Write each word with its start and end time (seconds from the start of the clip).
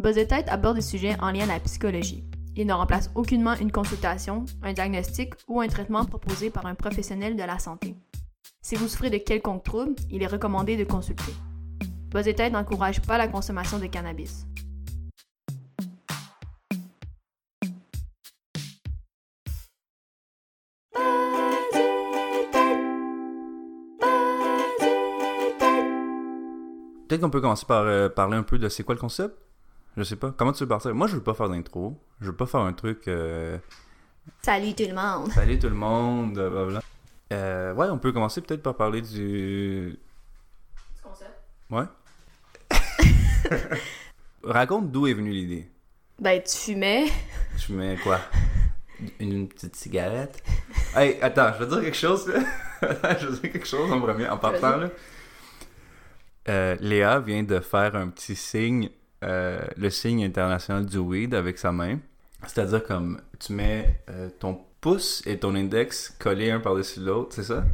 Buzz 0.00 0.14
Tête 0.14 0.48
aborde 0.48 0.76
des 0.76 0.80
sujets 0.80 1.16
en 1.20 1.32
lien 1.32 1.42
à 1.42 1.54
la 1.54 1.58
psychologie. 1.58 2.22
Il 2.54 2.68
ne 2.68 2.72
remplace 2.72 3.10
aucunement 3.16 3.56
une 3.56 3.72
consultation, 3.72 4.44
un 4.62 4.72
diagnostic 4.72 5.34
ou 5.48 5.60
un 5.60 5.66
traitement 5.66 6.04
proposé 6.04 6.50
par 6.50 6.66
un 6.66 6.76
professionnel 6.76 7.34
de 7.34 7.42
la 7.42 7.58
santé. 7.58 7.96
Si 8.62 8.76
vous 8.76 8.86
souffrez 8.86 9.10
de 9.10 9.18
quelconque 9.18 9.64
trouble, 9.64 9.96
il 10.08 10.22
est 10.22 10.28
recommandé 10.28 10.76
de 10.76 10.84
consulter. 10.84 11.32
Buzz 12.12 12.26
Tête 12.26 12.52
n'encourage 12.52 13.02
pas 13.02 13.18
la 13.18 13.26
consommation 13.26 13.80
de 13.80 13.86
cannabis. 13.86 14.46
Peut-être 27.08 27.20
qu'on 27.20 27.30
peut 27.30 27.40
commencer 27.40 27.66
par 27.66 27.82
euh, 27.82 28.08
parler 28.08 28.36
un 28.36 28.44
peu 28.44 28.60
de 28.60 28.68
c'est 28.68 28.84
quoi 28.84 28.94
le 28.94 29.00
concept? 29.00 29.47
Je 29.98 30.04
sais 30.04 30.14
pas. 30.14 30.32
Comment 30.36 30.52
tu 30.52 30.62
veux 30.62 30.68
partir? 30.68 30.94
Moi, 30.94 31.08
je 31.08 31.16
veux 31.16 31.22
pas 31.24 31.34
faire 31.34 31.48
d'intro. 31.48 32.00
Je 32.20 32.26
veux 32.26 32.36
pas 32.36 32.46
faire 32.46 32.60
un 32.60 32.72
truc. 32.72 33.08
euh, 33.08 33.58
Salut 34.42 34.72
tout 34.72 34.84
le 34.86 34.94
monde! 34.94 35.32
Salut 35.32 35.58
tout 35.58 35.68
le 35.68 35.74
monde, 35.74 36.34
blablabla. 36.34 36.80
Euh, 37.32 37.74
ouais, 37.74 37.88
on 37.90 37.98
peut 37.98 38.12
commencer 38.12 38.40
peut-être 38.40 38.62
par 38.62 38.76
parler 38.76 39.02
du. 39.02 39.98
Ouais. 41.68 41.82
Raconte 44.44 44.92
d'où 44.92 45.08
est 45.08 45.14
venue 45.14 45.32
l'idée. 45.32 45.68
Ben, 46.20 46.40
tu 46.42 46.56
fumais. 46.56 47.06
Tu 47.58 47.72
mets 47.72 47.96
quoi? 47.96 48.20
Une, 49.18 49.32
une 49.32 49.48
petite 49.48 49.74
cigarette? 49.74 50.44
Hey, 50.94 51.18
attends, 51.20 51.52
je 51.58 51.64
veux 51.64 51.66
dire 51.66 51.80
quelque 51.82 51.96
chose 51.96 52.28
là. 52.28 52.38
je 53.18 53.26
veux 53.26 53.32
dire 53.40 53.52
quelque 53.52 53.66
chose 53.66 53.90
en 53.90 54.00
premier, 54.00 54.28
en 54.28 54.38
partant 54.38 54.76
là. 54.76 54.90
Euh, 56.48 56.76
Léa 56.80 57.18
vient 57.18 57.42
de 57.42 57.58
faire 57.58 57.96
un 57.96 58.08
petit 58.08 58.36
signe, 58.36 58.90
euh, 59.24 59.60
le 59.76 59.90
signe 59.90 60.24
international 60.24 60.86
du 60.86 60.98
weed 60.98 61.34
avec 61.34 61.58
sa 61.58 61.72
main. 61.72 61.98
C'est-à-dire 62.46 62.84
comme 62.84 63.20
tu 63.38 63.52
mets 63.52 64.00
euh, 64.10 64.28
ton 64.38 64.60
pouce 64.80 65.22
et 65.26 65.38
ton 65.38 65.54
index 65.54 66.14
collés 66.18 66.50
un 66.50 66.60
par-dessus 66.60 67.00
l'autre, 67.00 67.34
c'est 67.34 67.44
ça? 67.44 67.64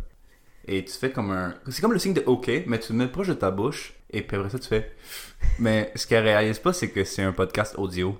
Et 0.66 0.84
tu 0.84 0.92
fais 0.92 1.10
comme 1.10 1.30
un... 1.30 1.54
C'est 1.68 1.82
comme 1.82 1.92
le 1.92 1.98
signe 1.98 2.14
de 2.14 2.22
OK, 2.24 2.50
mais 2.66 2.78
tu 2.78 2.92
le 2.92 2.98
mets 2.98 3.08
proche 3.08 3.28
de 3.28 3.34
ta 3.34 3.50
bouche, 3.50 3.92
et 4.10 4.22
puis 4.22 4.36
après 4.36 4.50
ça, 4.50 4.58
tu 4.58 4.68
fais... 4.68 4.92
Mais 5.58 5.92
ce 5.94 6.06
qu'elle 6.06 6.24
réalise 6.24 6.58
pas, 6.58 6.72
c'est 6.72 6.88
que 6.88 7.04
c'est 7.04 7.22
un 7.22 7.32
podcast 7.32 7.74
audio. 7.76 8.18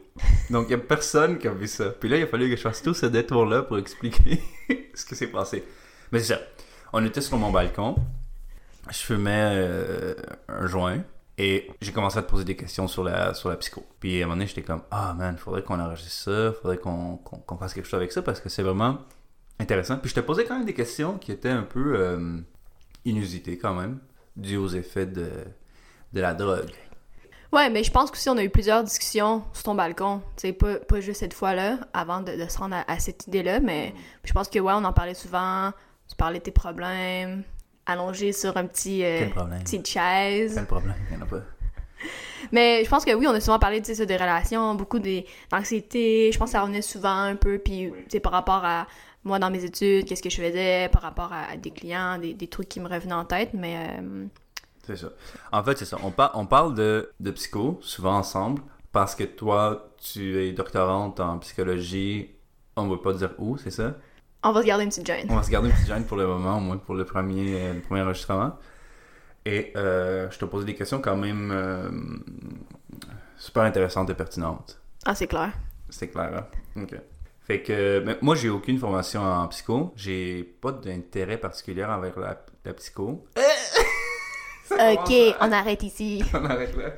Donc, 0.51 0.67
il 0.69 0.73
y 0.73 0.75
a 0.75 0.79
personne 0.79 1.39
qui 1.39 1.49
a 1.49 1.53
vu 1.53 1.67
ça. 1.67 1.87
Puis 1.87 2.09
là, 2.09 2.19
il 2.19 2.25
a 2.25 2.27
fallu 2.27 2.51
que 2.51 2.57
je 2.57 2.61
fasse 2.61 2.83
tout 2.83 2.93
ce 2.93 3.07
détour-là 3.07 3.63
pour 3.63 3.79
expliquer 3.79 4.43
ce 4.95 5.07
qui 5.07 5.17
s'est 5.17 5.29
passé. 5.29 5.65
Mais 6.13 6.19
c'est 6.19 6.35
ça. 6.35 6.41
On 6.93 7.05
était 7.05 7.23
sur 7.23 7.39
mon 7.39 7.51
balcon. 7.51 7.97
Je 8.91 8.99
fumais 8.99 9.51
euh, 9.55 10.15
un 10.49 10.67
joint. 10.67 11.03
Et 11.37 11.71
j'ai 11.81 11.93
commencé 11.93 12.19
à 12.19 12.23
te 12.23 12.31
poser 12.31 12.45
des 12.45 12.55
questions 12.55 12.87
sur 12.87 13.03
la, 13.03 13.35
sur 13.35 13.49
la 13.49 13.57
psycho. 13.57 13.85
Puis 13.99 14.21
à 14.21 14.25
un 14.25 14.27
moment 14.27 14.37
donné, 14.37 14.47
j'étais 14.47 14.63
comme, 14.63 14.83
ah 14.91 15.15
man, 15.15 15.37
faudrait 15.37 15.63
qu'on 15.63 15.81
enregistre 15.81 16.13
ça, 16.13 16.53
faudrait 16.53 16.79
qu'on 16.79 17.19
fasse 17.59 17.75
quelque 17.75 17.87
chose 17.87 17.99
avec 17.99 18.13
ça 18.13 18.23
parce 18.23 18.41
que 18.41 18.49
c'est 18.49 18.63
vraiment 18.63 18.99
intéressant. 19.59 19.99
Puis 19.99 20.11
je 20.11 20.15
te 20.15 20.21
posais 20.21 20.45
quand 20.45 20.57
même 20.57 20.67
des 20.67 20.75
questions 20.75 21.19
qui 21.19 21.33
étaient 21.33 21.49
un 21.49 21.63
peu 21.63 21.97
euh, 21.97 22.39
inusitées 23.05 23.59
quand 23.59 23.75
même, 23.75 23.99
dues 24.37 24.59
aux 24.59 24.69
effets 24.69 25.07
de, 25.07 25.29
de 26.13 26.21
la 26.21 26.35
drogue. 26.35 26.71
Ouais, 27.53 27.71
mais 27.71 27.85
je 27.85 27.91
pense 27.91 28.11
qu'aussi 28.11 28.29
on 28.29 28.37
a 28.37 28.43
eu 28.43 28.51
plusieurs 28.51 28.83
discussions 28.83 29.45
sur 29.53 29.65
ton 29.65 29.75
balcon. 29.75 30.23
Sais, 30.37 30.53
pas, 30.53 30.77
pas 30.77 31.01
juste 31.01 31.21
cette 31.21 31.35
fois-là, 31.35 31.79
avant 31.93 32.21
de, 32.21 32.33
se 32.49 32.59
rendre 32.59 32.77
à, 32.77 32.91
à 32.91 32.99
cette 33.01 33.27
idée-là, 33.27 33.61
mais 33.61 33.95
je 34.25 34.33
pense 34.33 34.49
que 34.49 34.59
ouais, 34.59 34.73
on 34.75 34.85
en 34.85 34.93
parlait 34.93 35.15
souvent. 35.15 35.73
Tu 36.09 36.17
parlais 36.17 36.39
de 36.39 36.45
tes 36.45 36.51
problèmes, 36.51 37.45
allongé 37.87 38.33
sur 38.33 38.57
un 38.57 38.67
petit, 38.67 39.05
euh, 39.05 39.27
petite 39.63 39.87
chaise. 39.87 40.55
Quel 40.55 40.67
problème? 40.67 40.95
Il 41.11 41.17
y 41.17 41.19
en 41.19 41.23
a 41.23 41.27
pas. 41.27 41.41
Mais 42.53 42.85
je 42.85 42.91
pense 42.91 43.05
que 43.05 43.15
oui, 43.15 43.27
on 43.27 43.33
a 43.33 43.41
souvent 43.41 43.59
parlé 43.59 43.83
ça, 43.83 44.05
des 44.05 44.17
relations, 44.17 44.75
beaucoup 44.75 44.99
d'anxiété. 45.51 46.31
Je 46.33 46.39
pense 46.39 46.49
que 46.51 46.53
ça 46.53 46.61
revenait 46.63 46.83
souvent 46.83 47.17
un 47.17 47.37
peu, 47.37 47.59
puis 47.59 47.91
sais, 48.09 48.21
par 48.21 48.33
rapport 48.33 48.65
à 48.65 48.87
moi 49.25 49.39
dans 49.39 49.51
mes 49.51 49.65
études, 49.65 50.05
qu'est-ce 50.05 50.23
que 50.23 50.29
je 50.29 50.37
faisais, 50.41 50.89
par 50.91 51.01
rapport 51.03 51.33
à, 51.33 51.53
à 51.53 51.57
des 51.57 51.71
clients, 51.71 52.19
des, 52.19 52.35
des 52.35 52.47
trucs 52.47 52.69
qui 52.69 52.81
me 52.81 52.89
revenaient 52.89 53.15
en 53.15 53.25
tête, 53.25 53.51
mais 53.55 53.77
euh, 53.99 54.27
C'est 54.87 54.97
ça. 54.97 55.09
En 55.51 55.65
fait, 55.65 55.79
c'est 55.79 55.87
ça. 55.87 55.97
On, 56.03 56.11
par- 56.11 56.33
on 56.35 56.45
parle 56.45 56.75
de, 56.75 57.11
de 57.21 57.31
psycho, 57.31 57.79
souvent 57.81 58.17
ensemble, 58.19 58.61
parce 58.93 59.15
que 59.15 59.25
toi, 59.25 59.89
tu 59.99 60.39
es 60.43 60.53
doctorante 60.53 61.21
en 61.21 61.39
psychologie. 61.39 62.31
On 62.77 62.85
ne 62.85 62.91
va 62.91 62.99
pas 62.99 63.15
dire 63.15 63.31
où, 63.39 63.57
c'est 63.57 63.71
ça? 63.71 63.95
On 64.45 64.53
va 64.53 64.63
se 64.63 64.67
garder 64.67 64.85
une 64.85 64.91
petite 64.91 65.07
gêne. 65.07 65.27
On 65.31 65.37
va 65.37 65.43
se 65.43 65.51
garder 65.51 65.69
une 65.69 65.75
petite 65.75 65.89
gêne 65.89 66.05
pour 66.05 66.17
le 66.17 66.27
moment, 66.27 66.59
au 66.59 66.61
moins 66.61 66.77
pour 66.77 66.95
le 66.95 67.05
premier, 67.05 67.61
euh, 67.61 67.75
le 67.75 67.81
premier 67.81 68.03
enregistrement. 68.03 68.57
Et 69.47 69.73
euh, 69.77 70.31
je 70.31 70.39
te 70.39 70.45
posais 70.45 70.65
des 70.65 70.75
questions 70.75 71.01
quand 71.01 71.17
même 71.17 71.51
euh, 71.53 71.91
super 73.37 73.63
intéressantes 73.65 74.11
et 74.11 74.15
pertinentes. 74.15 74.81
Ah, 75.05 75.15
c'est 75.15 75.27
clair. 75.27 75.53
C'est 75.91 76.09
clair, 76.09 76.47
hein? 76.77 76.83
Ok. 76.83 76.95
Fait 77.47 77.61
que 77.63 78.03
mais 78.05 78.17
moi, 78.23 78.35
j'ai 78.37 78.49
aucune 78.49 78.79
formation 78.79 79.23
en 79.23 79.47
psycho. 79.49 79.93
J'ai 79.97 80.45
pas 80.45 80.73
d'intérêt 80.73 81.37
particulier 81.37 81.85
envers 81.85 82.19
la, 82.19 82.43
la 82.65 82.75
psycho. 82.75 83.27
Ok, 84.71 85.13
on 85.41 85.53
arrête 85.53 85.83
ici. 85.83 86.25
On 86.35 86.45
arrête 86.47 86.75
là. 86.75 86.95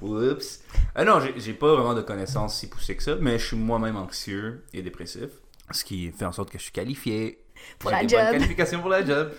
Oups. 0.00 0.62
Ah 0.94 1.04
non, 1.04 1.20
j'ai 1.36 1.52
pas 1.52 1.74
vraiment 1.74 1.94
de 1.94 2.00
connaissances 2.00 2.58
si 2.58 2.68
poussées 2.68 2.96
que 2.96 3.02
ça, 3.02 3.16
mais 3.20 3.38
je 3.38 3.48
suis 3.48 3.56
moi-même 3.56 3.96
anxieux 3.96 4.64
et 4.72 4.82
dépressif. 4.82 5.28
Ce 5.72 5.84
qui 5.84 6.10
fait 6.12 6.24
en 6.24 6.32
sorte 6.32 6.50
que 6.50 6.58
je 6.58 6.64
suis 6.64 6.72
qualifié. 6.72 7.38
Pour 7.78 7.90
la 7.90 8.02
job. 8.06 8.10
qualifications 8.32 8.80
pour 8.80 8.90
la 8.90 9.04
job. 9.04 9.30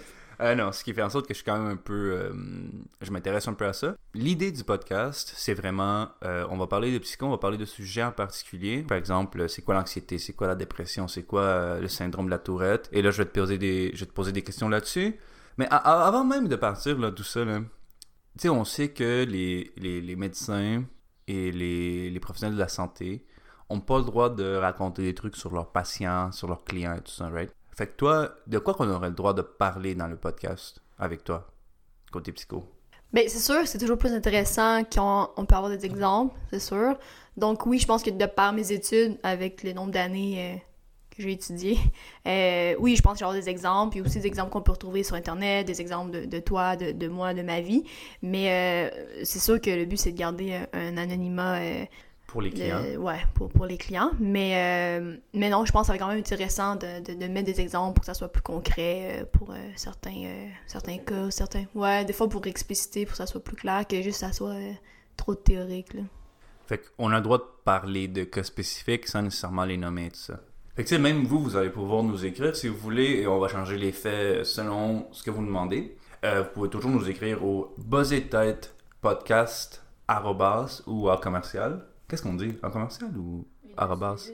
Euh, 0.41 0.55
non, 0.55 0.71
ce 0.71 0.83
qui 0.83 0.93
fait 0.93 1.03
en 1.03 1.09
sorte 1.09 1.27
que 1.27 1.33
je 1.33 1.37
suis 1.39 1.45
quand 1.45 1.57
même 1.57 1.71
un 1.71 1.75
peu. 1.75 2.13
euh, 2.13 2.33
je 3.01 3.11
m'intéresse 3.11 3.47
un 3.47 3.53
peu 3.53 3.65
à 3.65 3.73
ça. 3.73 3.95
L'idée 4.13 4.51
du 4.51 4.63
podcast, 4.63 5.31
c'est 5.35 5.53
vraiment. 5.53 6.09
euh, 6.23 6.45
on 6.49 6.57
va 6.57 6.67
parler 6.67 6.91
de 6.91 6.97
psycho, 6.99 7.27
on 7.27 7.29
va 7.31 7.37
parler 7.37 7.57
de 7.57 7.65
sujets 7.65 8.03
en 8.03 8.11
particulier. 8.11 8.81
Par 8.81 8.97
exemple, 8.97 9.47
c'est 9.47 9.61
quoi 9.61 9.75
l'anxiété, 9.75 10.17
c'est 10.17 10.33
quoi 10.33 10.47
la 10.47 10.55
dépression, 10.55 11.07
c'est 11.07 11.23
quoi 11.23 11.79
le 11.79 11.87
syndrome 11.87 12.25
de 12.25 12.31
la 12.31 12.39
tourette? 12.39 12.89
Et 12.91 13.01
là, 13.01 13.11
je 13.11 13.19
vais 13.19 13.25
te 13.25 13.39
poser 13.39 13.57
des, 13.57 13.91
je 13.93 13.99
vais 14.01 14.05
te 14.07 14.13
poser 14.13 14.31
des 14.31 14.41
questions 14.41 14.69
là-dessus. 14.69 15.15
Mais 15.57 15.67
avant 15.69 16.23
même 16.25 16.47
de 16.47 16.55
partir, 16.55 16.97
là, 16.97 17.11
tout 17.11 17.23
ça, 17.23 17.45
là, 17.45 17.59
tu 17.59 17.65
sais, 18.39 18.49
on 18.49 18.65
sait 18.65 18.89
que 18.89 19.23
les, 19.25 19.71
les, 19.77 20.01
les 20.01 20.15
médecins 20.15 20.83
et 21.27 21.51
les, 21.51 22.09
les 22.09 22.19
professionnels 22.19 22.55
de 22.55 22.59
la 22.59 22.67
santé 22.67 23.23
ont 23.69 23.79
pas 23.79 23.97
le 23.97 24.03
droit 24.05 24.29
de 24.29 24.55
raconter 24.55 25.03
des 25.03 25.15
trucs 25.15 25.35
sur 25.35 25.53
leurs 25.53 25.71
patients, 25.71 26.31
sur 26.31 26.47
leurs 26.47 26.63
clients 26.63 26.95
et 26.95 27.01
tout 27.01 27.11
ça, 27.11 27.29
right? 27.29 27.51
Fait 27.75 27.87
que 27.87 27.95
toi, 27.95 28.35
de 28.45 28.59
quoi 28.59 28.73
qu'on 28.75 28.89
aurait 28.89 29.09
le 29.09 29.15
droit 29.15 29.33
de 29.33 29.41
parler 29.41 29.95
dans 29.95 30.07
le 30.07 30.15
podcast 30.15 30.81
avec 30.99 31.23
toi, 31.23 31.47
côté 32.11 32.31
psycho? 32.31 32.69
Ben, 33.13 33.25
c'est 33.27 33.39
sûr, 33.39 33.67
c'est 33.67 33.77
toujours 33.77 33.97
plus 33.97 34.11
intéressant 34.11 34.83
quand 34.83 35.31
on 35.37 35.45
peut 35.45 35.55
avoir 35.55 35.71
des 35.71 35.85
exemples, 35.85 36.35
c'est 36.49 36.59
sûr. 36.59 36.97
Donc 37.37 37.65
oui, 37.67 37.77
je 37.77 37.85
pense 37.85 38.01
que 38.01 38.09
de 38.09 38.25
par 38.25 38.53
mes 38.53 38.71
études, 38.71 39.17
avec 39.21 39.63
le 39.63 39.73
nombre 39.73 39.91
d'années 39.91 40.53
euh, 40.53 40.57
que 41.15 41.21
j'ai 41.21 41.31
étudié, 41.31 41.77
euh, 42.27 42.75
oui, 42.79 42.95
je 42.95 43.01
pense 43.03 43.19
que 43.19 43.23
avoir 43.23 43.39
des 43.39 43.49
exemples, 43.49 43.91
puis 43.91 44.01
aussi 44.01 44.19
des 44.19 44.27
exemples 44.27 44.51
qu'on 44.51 44.61
peut 44.61 44.71
retrouver 44.71 45.03
sur 45.03 45.15
Internet, 45.15 45.67
des 45.67 45.79
exemples 45.79 46.27
de, 46.27 46.39
toi, 46.39 46.75
de, 46.75 47.07
moi, 47.07 47.35
de 47.35 47.43
ma 47.43 47.61
vie. 47.61 47.83
Mais 48.23 48.89
euh, 48.91 49.23
c'est 49.23 49.39
sûr 49.39 49.61
que 49.61 49.69
le 49.69 49.85
but, 49.85 49.97
c'est 49.97 50.11
de 50.11 50.17
garder 50.17 50.59
un, 50.73 50.97
anonymat 50.97 51.59
Pour 52.33 52.41
les 52.41 52.49
clients. 52.49 52.81
le- 52.83 52.97
ouais, 52.97 53.19
pour, 53.35 53.47
pour 53.49 53.65
les 53.67 53.77
clients. 53.77 54.11
Mais, 54.19 54.99
euh, 54.99 55.15
mais 55.33 55.49
non, 55.49 55.65
je 55.65 55.71
pense 55.71 55.83
que 55.83 55.87
ça 55.87 55.93
va 55.93 55.99
quand 55.99 56.07
même 56.07 56.17
intéressant 56.17 56.75
de, 56.75 56.99
de, 57.01 57.13
de 57.13 57.27
mettre 57.31 57.45
des 57.45 57.61
exemples 57.61 57.93
pour 57.93 58.01
que 58.01 58.07
ça 58.07 58.15
soit 58.15 58.27
plus 58.27 58.41
concret 58.41 59.21
euh, 59.21 59.25
pour 59.31 59.51
euh, 59.51 59.55
certains, 59.75 60.49
certains 60.67 60.97
cas, 60.97 61.29
certains. 61.29 61.65
Ouais, 61.75 62.03
des 62.05 62.11
fois 62.13 62.27
pour 62.27 62.45
expliciter, 62.47 63.05
pour 63.05 63.11
que 63.11 63.17
ça 63.17 63.27
soit 63.27 63.43
plus 63.43 63.55
clair, 63.55 63.87
que 63.87 64.01
juste 64.01 64.19
ça 64.19 64.33
soit 64.33 64.55
trop 65.15 65.35
théorique. 65.35 65.93
Là. 65.93 66.01
Fait 66.65 66.81
qu'on 66.97 67.11
a 67.11 67.17
le 67.17 67.21
droit 67.21 67.37
de 67.37 67.45
parler 67.63 68.07
de 68.07 68.23
cas 68.23 68.43
spécifiques 68.43 69.07
sans 69.07 69.21
nécessairement 69.21 69.65
les 69.65 69.77
nommer 69.77 70.09
tout 70.09 70.17
ça. 70.19 70.39
Fait 70.75 70.83
que 70.83 70.95
même 70.95 71.23
vous, 71.25 71.39
vous 71.39 71.55
allez 71.55 71.69
pouvoir 71.69 72.01
nous 72.01 72.25
écrire 72.25 72.55
si 72.55 72.67
vous 72.67 72.77
voulez 72.77 73.19
et 73.21 73.27
on 73.27 73.37
va 73.39 73.47
changer 73.47 73.77
les 73.77 73.91
faits 73.91 74.43
selon 74.43 75.05
ce 75.11 75.21
que 75.21 75.29
vous 75.29 75.45
demandez. 75.45 75.95
Vous 76.23 76.45
pouvez 76.53 76.69
toujours 76.69 76.89
nous 76.89 77.07
écrire 77.07 77.45
au 77.45 77.75
buzzetête 77.77 78.73
podcast 79.01 79.83
ou 80.87 81.09
à 81.09 81.17
commercial. 81.17 81.85
Qu'est-ce 82.07 82.23
qu'on 82.23 82.33
dit? 82.35 82.55
En 82.63 82.69
commercial 82.69 83.15
ou 83.17 83.47
arrobas? 83.77 84.29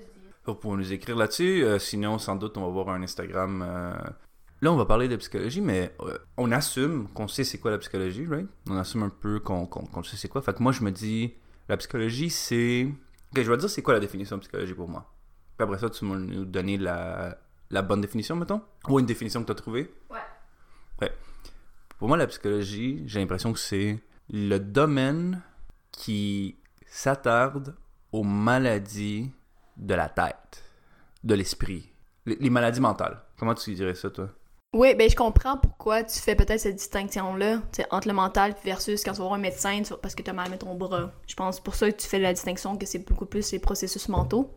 Vous 0.45 0.56
pouvez 0.56 0.77
nous 0.77 0.92
écrire 0.94 1.16
là-dessus. 1.16 1.63
euh, 1.63 1.80
sinon, 1.80 2.18
sans 2.18 2.36
doute, 2.36 2.57
on 2.57 2.62
va 2.62 2.69
voir 2.69 2.89
un 2.89 3.01
Instagram. 3.04 3.62
euh. 3.66 3.94
Là, 4.62 4.74
on 4.74 4.75
va 4.75 4.86
parler 4.86 5.07
de 5.07 5.16
psychologie, 5.16 5.62
mais 5.62 5.94
euh, 6.01 6.18
on 6.36 6.51
assume 6.51 7.07
qu'on 7.13 7.27
sait 7.27 7.44
c'est 7.45 7.60
quoi 7.60 7.71
la 7.71 7.77
psychologie, 7.77 8.25
right? 8.25 8.48
On 8.69 8.75
assume 8.77 9.04
un 9.04 9.10
peu 9.10 9.39
qu'on 9.39 9.66
qu'on- 9.66 9.86
qu'on 9.86 10.04
sait 10.04 10.18
c'est 10.18 10.27
quoi. 10.27 10.42
Fait 10.42 10.54
que 10.54 10.62
moi, 10.62 10.71
je 10.74 10.83
me 10.83 10.92
dis, 10.92 11.33
la 11.69 11.77
psychologie, 11.77 12.30
c'est... 12.30 12.88
Ok, 13.31 13.42
je 13.44 13.50
vais 13.50 13.56
te 13.56 13.62
dire 13.62 13.69
c'est 13.69 13.81
quoi 13.81 13.94
la 13.94 14.00
définition 14.01 14.36
de 14.36 14.42
psychologie 14.42 14.74
pour 14.74 14.89
moi. 14.89 15.13
Puis 15.57 15.63
après 15.63 15.77
ça, 15.77 15.89
tu 15.89 16.06
vas 16.06 16.18
nous 16.18 16.44
donner 16.45 16.77
la, 16.77 17.38
la 17.69 17.81
bonne 17.81 18.01
définition, 18.01 18.36
mettons? 18.36 18.62
Ou 18.89 19.00
une 19.00 19.06
définition 19.06 19.39
que 19.42 19.45
tu 19.45 19.51
as 19.51 19.56
trouvée? 19.56 19.94
Ouais. 20.10 20.18
Ouais. 21.01 21.12
Pour 21.98 22.07
moi, 22.07 22.18
la 22.18 22.27
psychologie, 22.27 23.04
j'ai 23.06 23.19
l'impression 23.19 23.54
que 23.54 23.60
c'est 23.60 24.00
le 24.30 24.57
domaine 24.57 25.42
qui 25.92 26.57
s'attarde 26.89 27.75
aux 28.12 28.24
maladies 28.24 29.31
de 29.77 29.94
la 29.94 30.09
tête, 30.09 30.63
de 31.24 31.36
l'esprit, 31.36 31.91
les, 32.25 32.36
les 32.36 32.50
maladies 32.50 32.81
mentales. 32.81 33.21
Comment 33.38 33.56
tu 33.56 33.74
dirais 33.74 33.95
ça, 33.95 34.09
toi? 34.09 34.30
Oui, 34.71 34.94
ben 34.94 35.09
je 35.09 35.15
comprends 35.15 35.57
pourquoi 35.57 36.03
tu 36.03 36.19
fais 36.19 36.36
peut-être 36.36 36.59
cette 36.59 36.75
distinction-là, 36.75 37.62
entre 37.89 38.07
le 38.07 38.13
mental 38.13 38.53
versus 38.63 39.03
quand 39.03 39.13
tu 39.13 39.18
vas 39.18 39.24
voir 39.24 39.33
un 39.33 39.41
médecin 39.41 39.81
parce 40.00 40.13
que 40.13 40.21
tu 40.21 40.30
as 40.30 40.33
mal 40.33 40.53
à 40.53 40.57
ton 40.57 40.75
bras. 40.75 41.12
Je 41.25 41.33
pense 41.33 41.59
pour 41.59 41.74
ça 41.74 41.91
que 41.91 41.97
tu 41.97 42.07
fais 42.07 42.19
la 42.19 42.33
distinction 42.33 42.77
que 42.77 42.86
c'est 42.86 43.00
beaucoup 43.00 43.25
plus 43.25 43.51
les 43.51 43.57
processus 43.57 44.07
mentaux. 44.09 44.56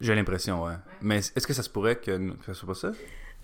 J'ai 0.00 0.14
l'impression, 0.14 0.62
ouais. 0.62 0.74
Mais 1.02 1.18
est-ce 1.18 1.44
que 1.44 1.52
ça 1.52 1.64
se 1.64 1.70
pourrait 1.70 1.96
que, 1.96 2.30
que 2.34 2.46
ce 2.46 2.54
soit 2.54 2.68
pas 2.68 2.74
ça? 2.74 2.92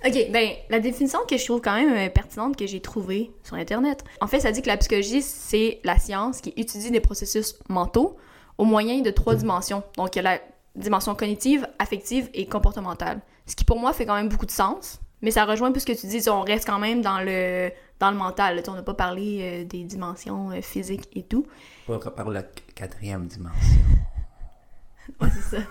Ok, 0.06 0.30
ben 0.30 0.50
la 0.68 0.80
définition 0.80 1.20
que 1.26 1.38
je 1.38 1.44
trouve 1.44 1.62
quand 1.62 1.74
même 1.74 1.94
euh, 1.94 2.10
pertinente 2.10 2.56
que 2.56 2.66
j'ai 2.66 2.80
trouvée 2.80 3.30
sur 3.42 3.56
Internet, 3.56 4.04
en 4.20 4.26
fait, 4.26 4.40
ça 4.40 4.52
dit 4.52 4.60
que 4.60 4.66
la 4.66 4.76
psychologie, 4.76 5.22
c'est 5.22 5.80
la 5.82 5.98
science 5.98 6.42
qui 6.42 6.52
étudie 6.56 6.90
des 6.90 7.00
processus 7.00 7.58
mentaux 7.70 8.16
au 8.58 8.64
moyen 8.64 9.00
de 9.00 9.10
trois 9.10 9.34
dimensions. 9.34 9.82
Donc, 9.96 10.14
il 10.14 10.18
y 10.18 10.26
a 10.26 10.34
la 10.34 10.40
dimension 10.76 11.14
cognitive, 11.14 11.66
affective 11.78 12.28
et 12.34 12.46
comportementale. 12.46 13.20
Ce 13.46 13.56
qui 13.56 13.64
pour 13.64 13.78
moi 13.78 13.92
fait 13.94 14.04
quand 14.04 14.14
même 14.14 14.28
beaucoup 14.28 14.46
de 14.46 14.50
sens, 14.50 15.00
mais 15.22 15.30
ça 15.30 15.46
rejoint 15.46 15.72
peu 15.72 15.80
ce 15.80 15.86
que 15.86 15.98
tu 15.98 16.06
dis, 16.06 16.28
on 16.28 16.42
reste 16.42 16.66
quand 16.66 16.78
même 16.78 17.00
dans 17.00 17.20
le, 17.20 17.70
dans 17.98 18.10
le 18.10 18.16
mental. 18.16 18.62
on 18.68 18.72
n'a 18.72 18.82
pas 18.82 18.94
parlé 18.94 19.40
euh, 19.40 19.64
des 19.64 19.84
dimensions 19.84 20.50
euh, 20.50 20.60
physiques 20.60 21.08
et 21.14 21.22
tout. 21.22 21.46
Pas 21.86 21.98
par 21.98 22.28
la 22.28 22.42
quatrième 22.74 23.26
dimension. 23.26 23.58
Ouais, 25.20 25.28
c'est 25.34 25.58
ça. 25.58 25.62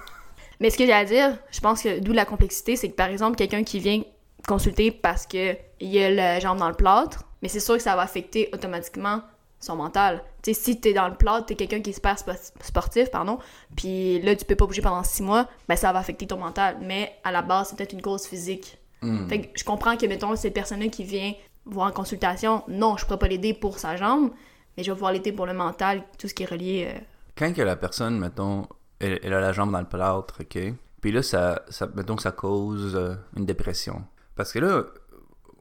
Mais 0.59 0.69
ce 0.69 0.77
que 0.77 0.85
j'ai 0.85 0.93
à 0.93 1.05
dire, 1.05 1.35
je 1.51 1.59
pense 1.59 1.81
que 1.81 1.99
d'où 1.99 2.13
la 2.13 2.23
complexité, 2.23 2.75
c'est 2.75 2.87
que 2.89 2.95
par 2.95 3.07
exemple, 3.07 3.35
quelqu'un 3.35 3.63
qui 3.63 3.79
vient 3.79 4.03
consulter 4.47 4.91
parce 4.91 5.25
que 5.27 5.55
il 5.79 5.97
a 5.99 6.09
la 6.11 6.39
jambe 6.39 6.59
dans 6.59 6.69
le 6.69 6.75
plâtre, 6.75 7.23
mais 7.41 7.47
c'est 7.49 7.59
sûr 7.59 7.75
que 7.77 7.83
ça 7.83 7.95
va 7.95 8.01
affecter 8.03 8.49
automatiquement 8.53 9.21
son 9.59 9.75
mental. 9.77 10.23
Tu 10.41 10.53
sais, 10.53 10.61
si 10.61 10.79
t'es 10.81 10.93
dans 10.93 11.07
le 11.07 11.15
plâtre, 11.15 11.45
t'es 11.45 11.55
quelqu'un 11.55 11.81
qui 11.81 11.91
est 11.91 11.93
super 11.93 12.15
spo- 12.15 12.51
sportif, 12.61 13.09
pardon, 13.11 13.39
puis 13.77 14.19
là, 14.21 14.35
tu 14.35 14.43
peux 14.45 14.55
pas 14.55 14.65
bouger 14.65 14.81
pendant 14.81 15.03
six 15.03 15.23
mois, 15.23 15.47
ben 15.69 15.75
ça 15.77 15.93
va 15.93 15.99
affecter 15.99 16.27
ton 16.27 16.37
mental. 16.37 16.77
Mais 16.81 17.13
à 17.23 17.31
la 17.31 17.41
base, 17.41 17.69
c'est 17.69 17.77
peut-être 17.77 17.93
une 17.93 18.01
cause 18.01 18.25
physique. 18.25 18.77
Hmm. 19.01 19.27
Fait 19.27 19.41
que 19.41 19.57
je 19.59 19.63
comprends 19.63 19.95
que, 19.95 20.05
mettons, 20.05 20.35
cette 20.35 20.53
personne-là 20.53 20.87
qui 20.89 21.03
vient 21.05 21.33
voir 21.65 21.87
en 21.87 21.91
consultation, 21.91 22.63
non, 22.67 22.97
je 22.97 23.05
pourrais 23.05 23.19
pas 23.19 23.27
l'aider 23.29 23.53
pour 23.53 23.79
sa 23.79 23.95
jambe, 23.95 24.31
mais 24.75 24.83
je 24.83 24.91
vais 24.91 24.95
pouvoir 24.95 25.13
l'aider 25.13 25.31
pour 25.31 25.45
le 25.45 25.53
mental, 25.53 26.03
tout 26.19 26.27
ce 26.27 26.33
qui 26.33 26.43
est 26.43 26.49
relié. 26.49 26.89
euh, 26.93 26.99
Quand 27.37 27.53
que 27.53 27.61
la 27.61 27.77
personne, 27.77 28.19
mettons, 28.19 28.67
elle, 28.99 29.19
elle 29.23 29.33
a 29.33 29.39
la 29.39 29.53
jambe 29.53 29.71
dans 29.71 29.79
le 29.79 29.85
plâtre, 29.87 30.41
ok? 30.41 30.73
Puis 30.99 31.11
là, 31.13 31.21
ça, 31.23 31.61
ça, 31.69 31.87
mettons 31.95 32.15
que 32.17 32.21
ça 32.21 32.31
cause 32.31 32.95
euh, 32.95 33.15
une 33.37 33.45
dépression. 33.45 34.03
Parce 34.35 34.51
que 34.51 34.59
là, 34.59 34.85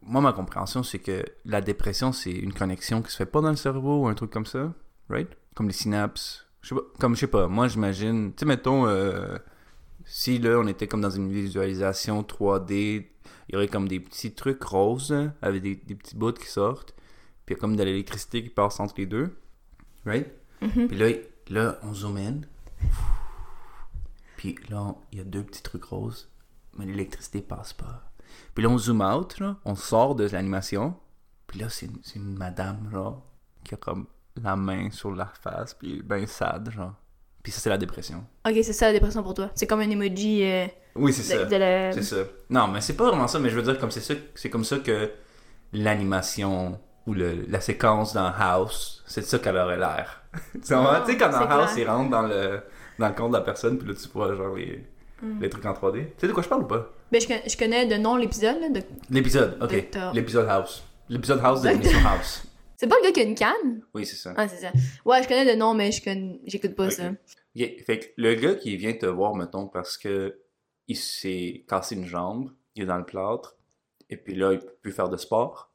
moi, 0.02 0.20
ma 0.20 0.32
compréhension, 0.32 0.82
c'est 0.82 0.98
que 0.98 1.24
la 1.44 1.60
dépression, 1.60 2.12
c'est 2.12 2.32
une 2.32 2.52
connexion 2.52 3.02
qui 3.02 3.10
se 3.10 3.16
fait 3.16 3.26
pas 3.26 3.40
dans 3.40 3.50
le 3.50 3.56
cerveau 3.56 4.02
ou 4.02 4.08
un 4.08 4.14
truc 4.14 4.30
comme 4.30 4.46
ça, 4.46 4.72
right? 5.08 5.28
Comme 5.54 5.68
les 5.68 5.72
synapses. 5.72 6.46
Je 6.60 6.68
sais 6.68 6.74
pas, 6.74 6.82
comme, 6.98 7.14
je 7.14 7.20
sais 7.20 7.26
pas, 7.26 7.48
moi, 7.48 7.68
j'imagine, 7.68 8.32
tu 8.32 8.40
sais, 8.40 8.46
mettons, 8.46 8.86
euh, 8.86 9.36
si 10.04 10.38
là, 10.38 10.58
on 10.58 10.66
était 10.66 10.86
comme 10.86 11.00
dans 11.00 11.10
une 11.10 11.32
visualisation 11.32 12.22
3D, 12.22 13.06
il 13.48 13.52
y 13.52 13.56
aurait 13.56 13.68
comme 13.68 13.88
des 13.88 14.00
petits 14.00 14.32
trucs 14.32 14.62
roses, 14.62 15.14
avec 15.40 15.62
des, 15.62 15.74
des 15.74 15.94
petits 15.94 16.16
bouts 16.16 16.32
qui 16.32 16.46
sortent, 16.46 16.94
puis 17.44 17.54
il 17.54 17.56
y 17.56 17.58
a 17.58 17.60
comme 17.60 17.76
de 17.76 17.82
l'électricité 17.82 18.42
qui 18.42 18.50
passe 18.50 18.78
entre 18.80 18.94
les 18.98 19.06
deux, 19.06 19.36
right? 20.06 20.28
Puis 20.60 20.96
là, 20.96 21.08
là, 21.50 21.78
on 21.82 21.92
zoom 21.92 22.16
in. 22.16 22.40
Puis 24.36 24.56
là, 24.68 24.94
il 25.10 25.18
y 25.18 25.20
a 25.20 25.24
deux 25.24 25.42
petits 25.42 25.62
trucs 25.62 25.84
roses, 25.84 26.28
mais 26.78 26.86
l'électricité 26.86 27.42
passe 27.42 27.72
pas. 27.72 28.11
Puis 28.54 28.64
là, 28.64 28.70
on 28.70 28.78
zoom 28.78 29.00
out, 29.00 29.38
là, 29.38 29.56
on 29.64 29.74
sort 29.74 30.14
de 30.14 30.28
l'animation. 30.28 30.94
Puis 31.46 31.60
là, 31.60 31.68
c'est 31.68 31.88
une, 32.16 32.36
madame, 32.36 32.88
genre, 32.90 33.22
qui 33.64 33.74
a 33.74 33.76
comme 33.76 34.06
la 34.42 34.56
main 34.56 34.90
sur 34.90 35.14
la 35.14 35.26
face, 35.26 35.74
puis 35.74 36.02
ben 36.02 36.26
sad, 36.26 36.70
genre. 36.70 36.94
Puis 37.42 37.52
ça, 37.52 37.60
c'est 37.60 37.70
la 37.70 37.78
dépression. 37.78 38.24
Ok, 38.46 38.54
c'est 38.62 38.72
ça 38.72 38.86
la 38.86 38.92
dépression 38.92 39.22
pour 39.22 39.34
toi. 39.34 39.50
C'est 39.54 39.66
comme 39.66 39.80
un 39.80 39.90
emoji 39.90 40.44
euh, 40.44 40.66
Oui, 40.94 41.12
c'est 41.12 41.48
la... 41.58 41.92
C'est 41.92 42.02
ça. 42.02 42.16
Non, 42.48 42.68
mais 42.68 42.80
c'est 42.80 42.94
pas 42.96 43.08
vraiment 43.08 43.26
ça, 43.26 43.38
mais 43.40 43.50
je 43.50 43.56
veux 43.56 43.62
dire, 43.62 43.78
comme 43.78 43.90
c'est 43.90 44.00
ça, 44.00 44.14
c'est 44.34 44.48
comme 44.48 44.64
ça 44.64 44.78
que 44.78 45.10
l'animation 45.72 46.78
ou 47.06 47.14
le, 47.14 47.46
la 47.48 47.60
séquence 47.60 48.14
dans 48.14 48.32
House, 48.38 49.02
c'est 49.06 49.22
de 49.22 49.26
ça 49.26 49.38
qu'elle 49.38 49.56
aurait 49.56 49.76
l'air. 49.78 50.22
tu 50.52 50.60
sais, 50.62 50.74
Ah, 50.74 51.04
quand 51.06 51.28
dans 51.30 51.38
c'est 51.38 51.48
House, 51.48 51.72
clair. 51.72 51.78
il 51.78 51.88
rentre 51.90 52.10
dans 52.10 52.22
le, 52.22 52.62
dans 52.98 53.08
le 53.08 53.14
compte 53.14 53.32
de 53.32 53.36
la 53.36 53.42
personne, 53.42 53.76
puis 53.78 53.88
là, 53.88 53.94
tu 53.94 54.08
vois, 54.08 54.34
genre, 54.36 54.54
les, 54.54 54.86
Mm. 55.22 55.40
les 55.40 55.48
trucs 55.48 55.64
en 55.64 55.72
3D. 55.72 56.06
Tu 56.06 56.12
sais 56.18 56.26
de 56.28 56.32
quoi 56.32 56.42
je 56.42 56.48
parle 56.48 56.62
ou 56.64 56.66
pas? 56.66 56.90
Ben, 57.12 57.20
je, 57.20 57.26
je 57.50 57.56
connais 57.56 57.86
de 57.86 57.94
nom 57.94 58.16
l'épisode, 58.16 58.72
de- 58.72 58.82
L'épisode, 59.10 59.56
ok. 59.62 59.86
L'épisode 60.14 60.48
House. 60.48 60.82
L'épisode 61.08 61.40
House 61.42 61.62
de 61.62 61.68
l'émission 61.70 61.98
House. 62.04 62.42
C'est 62.76 62.88
pas 62.88 62.96
le 63.00 63.04
gars 63.04 63.12
qui 63.12 63.20
a 63.20 63.22
une 63.22 63.34
canne? 63.36 63.82
Oui, 63.94 64.04
c'est 64.04 64.16
ça. 64.16 64.34
Ah, 64.36 64.48
c'est 64.48 64.56
ça. 64.56 64.72
Ouais, 65.04 65.22
je 65.22 65.28
connais 65.28 65.50
de 65.54 65.56
nom, 65.56 65.74
mais 65.74 65.92
je 65.92 66.02
connais... 66.02 66.40
j'écoute 66.46 66.74
pas 66.74 66.90
ça. 66.90 67.10
Ok, 67.10 67.84
Fait 67.86 67.98
que 68.00 68.06
le 68.16 68.34
gars 68.34 68.54
qui 68.56 68.76
vient 68.76 68.92
te 68.94 69.06
voir, 69.06 69.34
mettons, 69.36 69.68
parce 69.68 69.96
que 69.96 70.36
il 70.88 70.96
s'est 70.96 71.64
cassé 71.68 71.94
une 71.94 72.06
jambe, 72.06 72.50
il 72.74 72.82
est 72.82 72.86
dans 72.86 72.96
le 72.98 73.04
plâtre, 73.04 73.56
et 74.10 74.16
puis 74.16 74.34
là, 74.34 74.52
il 74.52 74.58
peut 74.58 74.74
plus 74.82 74.90
faire 74.92 75.08
de 75.08 75.16
sport, 75.16 75.70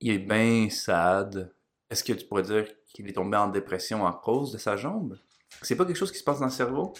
il 0.00 0.10
est 0.12 0.18
bien 0.18 0.68
sad. 0.70 1.52
Est-ce 1.88 2.02
que 2.02 2.12
tu 2.14 2.26
pourrais 2.26 2.42
dire 2.42 2.66
qu'il 2.92 3.08
est 3.08 3.12
tombé 3.12 3.36
en 3.36 3.46
dépression 3.48 4.04
à 4.04 4.20
cause 4.24 4.50
de 4.50 4.58
sa 4.58 4.76
jambe? 4.76 5.16
C'est 5.62 5.76
pas 5.76 5.84
quelque 5.84 5.96
chose 5.96 6.10
qui 6.10 6.18
se 6.18 6.24
passe 6.24 6.40
dans 6.40 6.46
le 6.46 6.50
cerveau? 6.50 6.92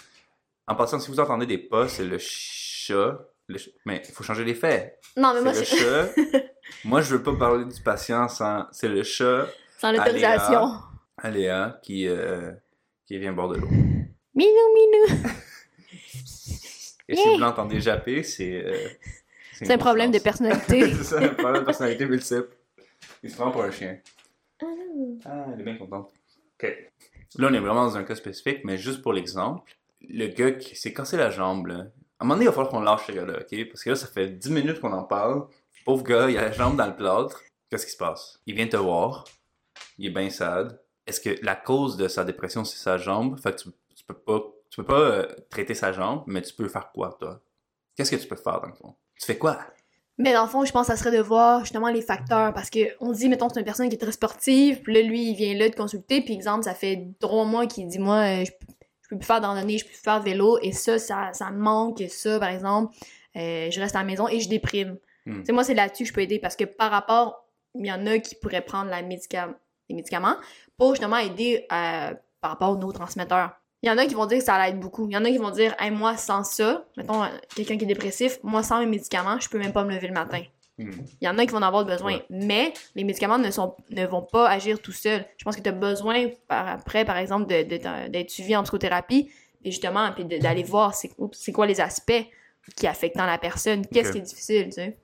En 0.66 0.75
passant, 0.76 0.99
si 0.99 1.11
vous 1.11 1.20
entendez 1.20 1.46
des 1.46 1.58
pas, 1.58 1.88
c'est 1.88 2.05
le 2.05 2.16
chat. 2.19 3.19
le 3.49 3.58
ch- 3.58 3.75
Mais 3.84 4.02
il 4.08 4.12
faut 4.14 4.22
changer 4.25 4.44
les 4.44 4.55
faits. 4.55 4.99
Non, 5.16 5.32
mais 5.34 5.52
C'est 5.52 5.76
moi, 5.76 6.00
le 6.00 6.12
chat. 6.34 6.44
Moi, 6.84 7.00
je 7.02 7.14
veux 7.16 7.22
pas 7.22 7.37
parler 7.37 7.66
du 7.66 7.81
patient 7.82 8.26
sans... 8.28 8.66
C'est 8.72 8.88
le 8.88 9.02
chat, 9.02 9.46
sans 9.78 9.93
l'autorisation. 9.93 10.70
Aléa, 11.19 11.78
qui, 11.82 12.08
euh, 12.08 12.52
qui 13.06 13.19
vient 13.19 13.32
boire 13.32 13.49
de 13.50 13.56
l'eau. 13.56 13.69
Minou, 14.34 14.75
minou. 14.75 15.28
Et 17.08 17.17
si 17.17 17.28
vous 17.28 17.38
l'entendez 17.38 17.81
japper, 17.81 18.22
c'est. 18.22 18.64
euh, 18.64 18.88
C'est 19.52 19.70
un 19.70 19.78
problème 19.78 20.10
de 20.10 20.19
personnalité. 20.19 20.94
c'est 20.94 21.05
ça, 21.05 21.19
un 21.20 21.28
problème 21.28 21.60
de 21.60 21.67
personnalité 21.67 22.06
multiple. 22.06 22.49
Il 23.22 23.31
se 23.31 23.37
prend 23.37 23.50
pour 23.50 23.62
un 23.62 23.70
chien. 23.70 23.99
Ah, 25.26 25.46
elle 25.52 25.60
est 25.60 25.64
bien 25.64 25.76
contente. 25.76 26.12
Ok. 26.58 26.75
Là, 27.37 27.49
on 27.50 27.55
est 27.55 27.58
vraiment 27.60 27.84
dans 27.84 27.96
un 27.99 28.05
cas 28.05 28.14
spécifique, 28.14 28.60
mais 28.64 28.78
juste 28.78 29.02
pour 29.02 29.12
l'exemple, 29.12 29.70
le 30.10 30.26
gars 30.28 30.52
qui 30.52 30.76
s'est 30.76 30.92
cassé 30.92 31.16
la 31.16 31.30
jambe, 31.30 31.66
là, 31.66 31.86
à 32.18 32.24
un 32.24 32.26
moment 32.26 32.34
donné, 32.34 32.44
il 32.44 32.48
va 32.48 32.52
falloir 32.52 32.70
qu'on 32.70 32.80
lâche 32.80 33.06
ce 33.06 33.12
gars-là, 33.12 33.40
ok? 33.40 33.68
Parce 33.68 33.82
que 33.82 33.90
là, 33.90 33.96
ça 33.96 34.06
fait 34.06 34.28
10 34.28 34.50
minutes 34.50 34.80
qu'on 34.80 34.92
en 34.92 35.04
parle. 35.04 35.46
Pauvre 35.84 36.04
gars, 36.04 36.30
il 36.30 36.38
a 36.38 36.42
la 36.42 36.52
jambe 36.52 36.76
dans 36.76 36.86
le 36.86 36.96
plâtre. 36.96 37.42
Qu'est-ce 37.68 37.86
qui 37.86 37.92
se 37.92 37.96
passe? 37.96 38.40
Il 38.46 38.54
vient 38.54 38.68
te 38.68 38.76
voir. 38.76 39.24
Il 39.98 40.06
est 40.06 40.10
bien 40.10 40.30
sad. 40.30 40.80
Est-ce 41.06 41.20
que 41.20 41.44
la 41.44 41.56
cause 41.56 41.96
de 41.96 42.08
sa 42.08 42.24
dépression, 42.24 42.64
c'est 42.64 42.78
sa 42.78 42.96
jambe? 42.96 43.38
Fait 43.38 43.52
que 43.52 43.62
tu, 43.62 44.04
peux 44.06 44.14
pas, 44.14 44.42
tu 44.70 44.76
peux 44.76 44.86
pas 44.86 45.00
euh, 45.00 45.26
traiter 45.50 45.74
sa 45.74 45.92
jambe, 45.92 46.22
mais 46.26 46.40
tu 46.40 46.54
peux 46.54 46.68
faire 46.68 46.90
quoi, 46.92 47.16
toi? 47.18 47.40
Qu'est-ce 47.96 48.12
que 48.12 48.16
tu 48.16 48.26
peux 48.26 48.36
faire, 48.36 48.60
dans 48.60 48.68
le 48.68 48.74
fond? 48.74 48.94
Tu 49.18 49.26
fais 49.26 49.36
quoi? 49.36 49.58
Mais 50.16 50.32
dans 50.32 50.44
le 50.44 50.48
fond, 50.48 50.64
je 50.64 50.70
pense 50.70 50.86
que 50.86 50.92
ça 50.92 50.98
serait 50.98 51.16
de 51.16 51.20
voir 51.20 51.60
justement 51.60 51.88
les 51.88 52.02
facteurs. 52.02 52.54
Parce 52.54 52.70
que 52.70 52.80
on 53.00 53.12
dit, 53.12 53.28
mettons, 53.28 53.48
c'est 53.48 53.58
une 53.58 53.64
personne 53.64 53.88
qui 53.88 53.96
est 53.96 53.98
très 53.98 54.12
sportive, 54.12 54.80
puis 54.82 54.94
là, 54.94 55.02
lui, 55.02 55.30
il 55.30 55.34
vient 55.34 55.54
là 55.54 55.68
te 55.68 55.76
consulter, 55.76 56.20
puis 56.20 56.34
exemple, 56.34 56.64
ça 56.64 56.74
fait 56.74 57.08
trois 57.19 57.44
mois 57.44 57.67
qu'il 57.67 57.88
dit, 57.88 57.98
moi, 57.98 58.19
euh, 58.19 58.44
je, 58.44 58.52
je 59.05 59.08
peux 59.11 59.19
plus 59.19 59.27
faire 59.27 59.41
d'andonnée, 59.41 59.79
je 59.79 59.84
peux 59.84 59.91
plus 59.91 60.01
faire 60.03 60.19
de 60.19 60.25
vélo, 60.25 60.58
et 60.63 60.73
ça, 60.73 60.99
ça, 60.99 61.32
ça 61.32 61.51
me 61.51 61.58
manque, 61.58 62.03
ça, 62.08 62.41
par 62.41 62.49
exemple, 62.49 62.94
euh, 63.37 63.70
je 63.70 63.81
reste 63.81 63.94
à 63.94 64.01
la 64.01 64.05
maison 64.05 64.27
et 64.29 64.41
je 64.41 64.49
déprime. 64.49 64.96
Hmm. 65.27 65.41
Tu 65.41 65.46
sais, 65.46 65.53
moi, 65.53 65.63
c'est 65.63 65.75
là-dessus 65.75 66.05
que 66.05 66.08
je 66.08 66.15
peux 66.15 66.23
aider, 66.23 66.39
parce 66.39 66.56
que 66.56 66.65
par 66.65 66.91
rapport, 66.91 67.46
il 67.75 67.87
y 67.87 67.93
en 67.93 68.06
a 68.06 68.19
qui 68.19 68.34
pourraient 68.34 68.65
prendre 68.65 68.91
la 68.91 69.03
médicam- 69.03 69.55
les 69.89 69.94
médicaments 69.94 70.37
pour 70.79 70.94
justement 70.94 71.19
aider 71.19 71.67
euh, 71.73 72.15
par 72.41 72.51
rapport 72.53 72.70
aux 72.70 72.77
neurotransmetteurs. 72.77 73.51
Il 73.82 73.89
y 73.89 73.91
en 73.91 73.99
a 73.99 74.06
qui 74.06 74.15
vont 74.15 74.25
dire 74.25 74.39
que 74.39 74.44
ça 74.44 74.65
l'aide 74.65 74.81
beaucoup. 74.81 75.06
Il 75.08 75.13
y 75.13 75.17
en 75.17 75.25
a 75.27 75.29
qui 75.29 75.37
vont 75.37 75.51
dire, 75.51 75.75
hey, 75.79 75.91
moi, 75.91 76.17
sans 76.17 76.43
ça, 76.43 76.87
mettons, 76.96 77.23
euh, 77.23 77.29
quelqu'un 77.55 77.77
qui 77.77 77.84
est 77.84 77.89
dépressif, 77.89 78.39
moi, 78.43 78.63
sans 78.63 78.81
mes 78.81 78.87
médicaments, 78.87 79.39
je 79.39 79.49
peux 79.51 79.58
même 79.58 79.75
pas 79.75 79.84
me 79.84 79.93
lever 79.94 80.08
le 80.08 80.15
matin. 80.15 80.43
Hmm. 80.76 80.90
Il 81.20 81.24
y 81.24 81.28
en 81.28 81.38
a 81.38 81.46
qui 81.46 81.52
vont 81.52 81.58
en 81.58 81.62
avoir 81.62 81.84
besoin. 81.84 82.14
Ouais. 82.14 82.24
Mais 82.31 82.72
les 82.96 83.04
médicaments 83.04 83.38
ne, 83.38 83.50
sont, 83.50 83.76
ne 83.90 84.04
vont 84.06 84.22
pas 84.22 84.48
agir 84.48 84.81
tout 84.82 84.90
seuls. 84.93 85.24
Je 85.36 85.44
pense 85.44 85.54
que 85.56 85.60
tu 85.62 85.69
as 85.69 85.72
besoin, 85.72 86.28
par, 86.48 86.66
après, 86.66 87.04
par 87.04 87.16
exemple, 87.16 87.46
de- 87.46 87.62
de- 87.62 88.08
d'être 88.08 88.31
suivi 88.31 88.56
en 88.56 88.62
psychothérapie, 88.64 89.31
et 89.62 89.70
justement, 89.70 90.10
puis 90.12 90.24
d'aller 90.24 90.62
voir 90.64 90.94
c'est 90.94 91.52
quoi 91.52 91.66
les 91.66 91.81
aspects 91.81 92.12
qui 92.76 92.86
affectent 92.86 93.16
la 93.16 93.38
personne, 93.38 93.86
qu'est-ce 93.86 94.12
qui 94.12 94.19
est 94.19 94.22
difficile, 94.22 94.64
tu 94.66 94.72
sais? 94.72 94.96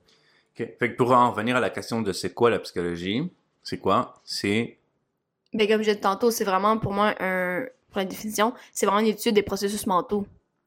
Fait 0.55 0.91
que 0.91 0.95
pour 0.97 1.11
en 1.11 1.31
revenir 1.31 1.55
à 1.55 1.59
la 1.59 1.69
question 1.69 2.01
de 2.01 2.11
c'est 2.11 2.33
quoi 2.33 2.49
la 2.51 2.59
psychologie, 2.59 3.31
c'est 3.63 3.77
quoi? 3.77 4.13
C'est. 4.25 4.77
Ben, 5.53 5.67
comme 5.67 5.77
je 5.81 5.89
disais 5.89 5.99
tantôt, 5.99 6.29
c'est 6.31 6.43
vraiment 6.43 6.77
pour 6.77 6.91
moi 6.93 7.15
un. 7.19 7.65
Pour 7.89 7.99
la 7.99 8.05
définition, 8.05 8.53
c'est 8.71 8.85
vraiment 8.85 8.99
une 9.01 9.07
étude 9.07 9.33
des 9.35 9.41
processus 9.43 9.87
mentaux. 9.87 10.19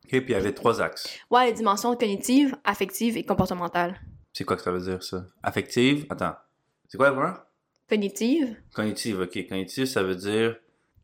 Ok, 0.05 0.11
puis 0.11 0.21
il 0.29 0.31
y 0.31 0.35
avait 0.35 0.53
trois 0.53 0.83
axes. 0.83 1.19
Ouais, 1.31 1.47
les 1.47 1.53
dimensions 1.53 1.95
cognitives, 1.97 2.57
affectives 2.65 3.17
et 3.17 3.25
comportementales. 3.25 4.01
C'est 4.35 4.45
quoi 4.45 4.57
que 4.57 4.63
ça 4.63 4.71
veut 4.73 4.81
dire, 4.81 5.03
ça? 5.03 5.25
Affective? 5.43 6.05
Attends. 6.11 6.35
C'est 6.89 6.99
quoi 6.99 7.07
la 7.09 7.13
première? 7.15 7.43
Cognitives, 7.89 8.57
Cognitive, 8.75 9.21
ok. 9.21 9.49
Cognitive, 9.49 9.87
ça 9.87 10.03
veut 10.03 10.17
dire. 10.17 10.57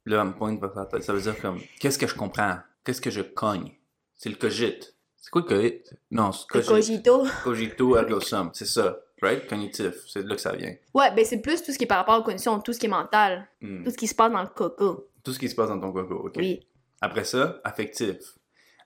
Là, 0.06 0.24
me 0.24 0.32
pointe 0.32 0.60
vers 0.60 0.74
la 0.74 0.86
tête. 0.86 1.02
Ça 1.04 1.12
veut 1.12 1.20
dire 1.20 1.38
comme. 1.40 1.60
Qu'est-ce 1.78 1.98
que 1.98 2.06
je 2.06 2.14
comprends? 2.14 2.56
Qu'est-ce 2.84 3.00
que 3.00 3.10
je 3.10 3.20
cogne? 3.22 3.70
C'est 4.16 4.28
le 4.30 4.34
cogite. 4.36 4.94
C'est 5.16 5.30
quoi 5.30 5.42
le 5.42 5.46
cogite? 5.46 5.94
Non, 6.10 6.32
c'est 6.32 6.46
le 6.58 6.62
cogito. 6.64 7.24
Cogito 7.44 7.96
ergo 7.96 8.18
sum. 8.20 8.50
C'est 8.52 8.64
ça. 8.66 8.98
Right? 9.22 9.46
Cognitif. 9.46 9.92
C'est 10.08 10.22
de 10.24 10.28
là 10.28 10.34
que 10.34 10.40
ça 10.40 10.56
vient. 10.56 10.74
Ouais, 10.94 11.14
ben 11.14 11.24
c'est 11.24 11.40
plus 11.40 11.62
tout 11.62 11.70
ce 11.72 11.78
qui 11.78 11.84
est 11.84 11.86
par 11.86 11.98
rapport 11.98 12.18
aux 12.18 12.22
conditions, 12.24 12.58
tout 12.60 12.72
ce 12.72 12.80
qui 12.80 12.86
est 12.86 12.90
mental, 12.90 13.46
Hmm. 13.60 13.84
tout 13.84 13.90
ce 13.90 13.96
qui 13.96 14.06
se 14.08 14.14
passe 14.14 14.32
dans 14.32 14.40
le 14.42 14.48
coco. 14.48 15.08
Tout 15.22 15.32
ce 15.34 15.38
qui 15.38 15.48
se 15.50 15.54
passe 15.54 15.68
dans 15.68 15.78
ton 15.78 15.92
coco, 15.92 16.14
ok. 16.26 16.34
Oui. 16.38 16.66
Après 17.02 17.24
ça, 17.24 17.60
affectif. 17.62 18.16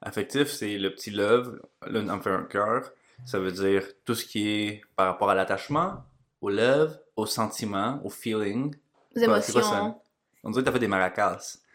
Affectif, 0.03 0.49
c'est 0.49 0.77
le 0.77 0.93
petit 0.93 1.11
love. 1.11 1.61
Là, 1.87 2.01
on 2.09 2.21
fait 2.21 2.31
un 2.31 2.43
cœur. 2.43 2.91
Ça 3.25 3.39
veut 3.39 3.53
dire 3.53 3.83
tout 4.05 4.15
ce 4.15 4.25
qui 4.25 4.49
est 4.49 4.83
par 4.97 5.07
rapport 5.07 5.31
à 5.31 5.35
l'attachement, 5.35 6.05
au 6.41 6.51
love, 6.51 6.99
au 7.17 7.27
sentiment, 7.27 8.01
au 8.05 8.11
feeling. 8.11 8.75
Les 9.15 9.27
Quoi, 9.27 9.41
c'est 9.41 9.53
quoi 9.53 9.63
émotions. 9.63 10.01
On 10.43 10.51
dirait 10.51 10.63
que 10.63 10.67
t'as 10.67 10.73
fait 10.73 10.79
des 10.79 10.89
maracas. 10.89 11.57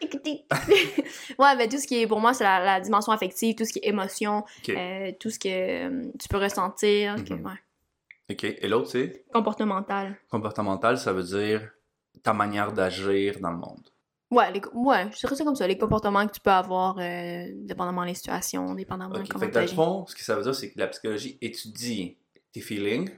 ouais, 1.38 1.56
mais 1.56 1.68
tout 1.68 1.78
ce 1.78 1.86
qui 1.86 2.02
est, 2.02 2.06
pour 2.06 2.20
moi, 2.20 2.34
c'est 2.34 2.44
la, 2.44 2.60
la 2.64 2.80
dimension 2.80 3.12
affective, 3.12 3.54
tout 3.56 3.64
ce 3.64 3.72
qui 3.72 3.80
est 3.80 3.88
émotion, 3.88 4.44
euh, 4.68 5.12
tout 5.18 5.30
ce 5.30 5.38
que 5.38 5.48
euh, 5.48 6.10
tu 6.20 6.28
peux 6.28 6.36
ressentir, 6.38 7.16
que- 7.24 7.34
Mhm. 7.34 7.46
ouais. 7.46 7.52
OK. 8.30 8.44
Et 8.44 8.68
l'autre, 8.68 8.90
c'est? 8.90 9.24
Comportemental. 9.32 10.16
comportemental, 10.30 10.98
ça 10.98 11.12
veut 11.12 11.24
dire 11.24 11.68
ta 12.22 12.32
manière 12.32 12.72
d'agir 12.72 13.40
dans 13.40 13.50
le 13.50 13.56
monde. 13.58 13.88
Ouais, 14.30 14.52
les, 14.52 14.60
ouais, 14.74 15.10
je 15.12 15.18
dirais 15.18 15.34
ça 15.34 15.44
comme 15.44 15.56
ça, 15.56 15.66
les 15.66 15.76
comportements 15.78 16.24
que 16.26 16.32
tu 16.32 16.40
peux 16.40 16.50
avoir, 16.50 16.96
euh, 16.98 17.46
dépendamment 17.64 18.04
des 18.06 18.14
situations, 18.14 18.74
dépendamment 18.74 19.14
de 19.14 19.20
Ok, 19.20 19.28
comment 19.28 19.40
fait 19.44 19.50
que 19.50 19.54
dans 19.54 19.60
le 19.62 19.66
fond, 19.66 20.06
ce 20.06 20.14
que 20.14 20.22
ça 20.22 20.36
veut 20.36 20.42
dire, 20.42 20.54
c'est 20.54 20.70
que 20.70 20.78
la 20.78 20.86
psychologie 20.86 21.36
étudie 21.40 22.16
tes 22.52 22.60
feelings, 22.60 23.10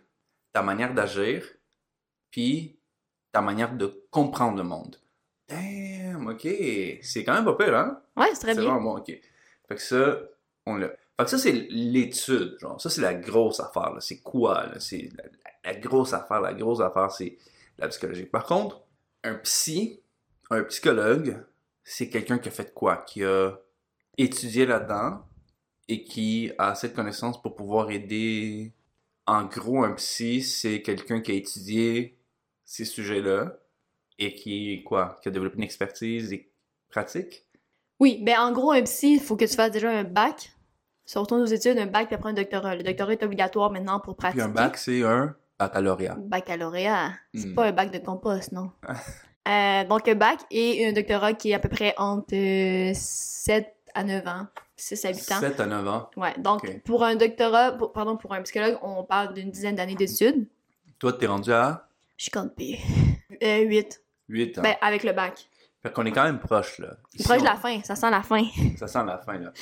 ta 0.52 0.62
manière 0.62 0.95
d'agir, 0.95 1.45
puis 2.31 2.78
ta 3.31 3.40
manière 3.42 3.75
de 3.76 4.07
comprendre 4.11 4.57
le 4.57 4.62
monde. 4.64 4.97
Damn, 5.49 6.28
ok. 6.28 6.42
C'est 7.02 7.25
quand 7.25 7.35
même 7.35 7.45
pas 7.45 7.54
pire, 7.57 7.76
hein? 7.76 8.00
Ouais, 8.16 8.28
c'est 8.35 8.40
très 8.40 8.54
c'est 8.54 8.61
bien. 8.61 8.71
vraiment 8.71 8.92
bon, 8.95 8.99
ok. 8.99 9.07
Fait 9.69 9.75
que 9.75 9.83
ça, 9.83 10.19
on 10.66 10.76
l'a. 10.76 10.88
Fait 10.88 11.25
que 11.25 11.31
ça, 11.31 11.38
c'est 11.38 11.52
l'étude, 11.71 12.57
genre. 12.59 12.81
Ça, 12.81 12.88
c'est 12.90 13.00
la 13.02 13.14
grosse 13.14 13.61
affaire, 13.61 13.92
là. 13.92 14.00
C'est 14.00 14.21
quoi, 14.21 14.66
là? 14.66 14.81
C'est 14.81 15.09
la, 15.16 15.25
la- 15.25 15.73
la 15.73 15.78
grosse 15.78 16.12
affaire, 16.12 16.40
la 16.40 16.54
grosse 16.54 16.81
affaire, 16.81 17.11
c'est 17.11 17.37
la 17.78 17.88
psychologie. 17.88 18.25
Par 18.26 18.45
contre, 18.45 18.83
un 19.25 19.35
psy, 19.37 20.02
un 20.53 20.65
psychologue, 20.65 21.45
c'est 21.85 22.09
quelqu'un 22.09 22.39
qui 22.39 22.49
a 22.49 22.53
fait 22.53 22.73
quoi? 22.73 22.99
Qui 23.07 23.25
a 23.25 23.53
étudié 24.19 24.67
là-dedans 24.67 25.25
et 25.89 26.05
qui 26.05 26.53
a 26.59 26.71
assez 26.71 26.89
de 26.89 26.95
connaissances 26.95 27.41
pour 27.43 27.55
pouvoir 27.55 27.91
aider. 27.91 28.73
En 29.27 29.45
gros, 29.45 29.85
un 29.85 29.93
psy, 29.93 30.43
c'est 30.43 30.83
quelqu'un 30.83 31.21
qui 31.21 31.33
a 31.33 31.35
étudié 31.35 32.19
ces 32.65 32.85
sujets-là 32.85 33.57
et 34.19 34.35
qui, 34.35 34.83
quoi, 34.85 35.19
qui 35.23 35.29
a 35.29 35.33
développé 35.33 35.57
une 35.59 35.63
expertise 35.65 36.33
et 36.33 36.51
pratique. 36.89 37.47
Oui, 38.01 38.21
ben 38.23 38.39
en 38.41 38.53
gros, 38.53 38.73
un 38.73 38.83
psy, 38.83 39.15
il 39.15 39.21
faut 39.21 39.37
que 39.37 39.45
tu 39.45 39.55
fasses 39.55 39.71
déjà 39.71 39.91
un 39.91 40.05
bac. 40.05 40.53
Si 41.05 41.19
on 41.19 41.23
retourne 41.23 41.43
aux 41.43 41.47
études, 41.47 41.79
un 41.79 41.87
bac, 41.87 42.07
puis 42.07 42.15
après 42.15 42.31
un 42.31 42.35
doctorat. 42.35 42.77
Le 42.77 42.83
doctorat 42.83 43.13
est 43.13 43.23
obligatoire 43.23 43.71
maintenant 43.73 44.01
pour 44.01 44.15
Puis 44.17 44.23
pratiquer. 44.23 44.43
un 44.43 44.49
bac, 44.49 44.77
c'est 44.77 45.03
un 45.03 45.35
baccalauréat. 45.59 46.17
Baccalauréat. 46.19 47.13
C'est 47.35 47.47
Hmm. 47.49 47.55
pas 47.55 47.67
un 47.67 47.73
bac 47.73 47.91
de 47.93 47.99
compost, 47.99 48.53
non. 48.53 48.71
Euh, 49.49 49.85
donc, 49.85 50.07
un 50.09 50.15
bac 50.15 50.39
et 50.51 50.87
un 50.87 50.93
doctorat 50.93 51.33
qui 51.35 51.51
est 51.51 51.55
à 51.55 51.59
peu 51.59 51.69
près 51.69 51.95
entre 51.97 52.35
euh, 52.35 52.93
7 52.95 53.75
à 53.95 54.05
9 54.05 54.27
ans. 54.27 54.47
6 54.77 55.05
à 55.05 55.09
8 55.11 55.33
ans. 55.33 55.41
7 55.41 55.61
à 55.61 55.67
9 55.67 55.89
ans. 55.89 56.11
Ouais, 56.17 56.35
donc 56.39 56.81
pour 56.83 57.05
un 57.05 57.17
doctorat, 57.17 57.73
pour- 57.73 57.93
pardon, 57.93 58.17
pour 58.17 58.33
un 58.35 58.43
psychologue, 58.43 58.79
on 58.83 59.03
parle 59.05 59.35
d'une 59.35 59.51
dizaine 59.51 59.75
d'années 59.75 59.95
d'études. 59.97 60.47
Toi, 60.99 61.13
t'es 61.15 61.27
rendu 61.27 61.53
à? 61.53 61.89
Je 62.17 62.31
compte 62.31 62.55
plus. 62.55 62.77
Euh, 63.43 63.61
8. 63.63 64.03
8 64.29 64.59
ans. 64.59 64.63
Ben, 64.63 64.77
avec 64.81 65.03
le 65.03 65.13
bac. 65.13 65.49
Fait 65.83 65.93
qu'on 65.93 66.07
est 66.07 66.13
quand 66.13 66.23
même 66.23 66.39
proche, 66.39 66.79
là. 66.79 66.91
Ici, 67.13 67.25
Proche 67.25 67.41
de 67.41 67.45
la 67.45 67.57
fin, 67.57 67.81
ça 67.83 67.97
sent 67.97 68.11
la 68.11 68.23
fin. 68.23 68.45
Ça 68.79 68.87
sent 68.87 69.01
la 69.05 69.19
fin, 69.19 69.39
là. 69.39 69.53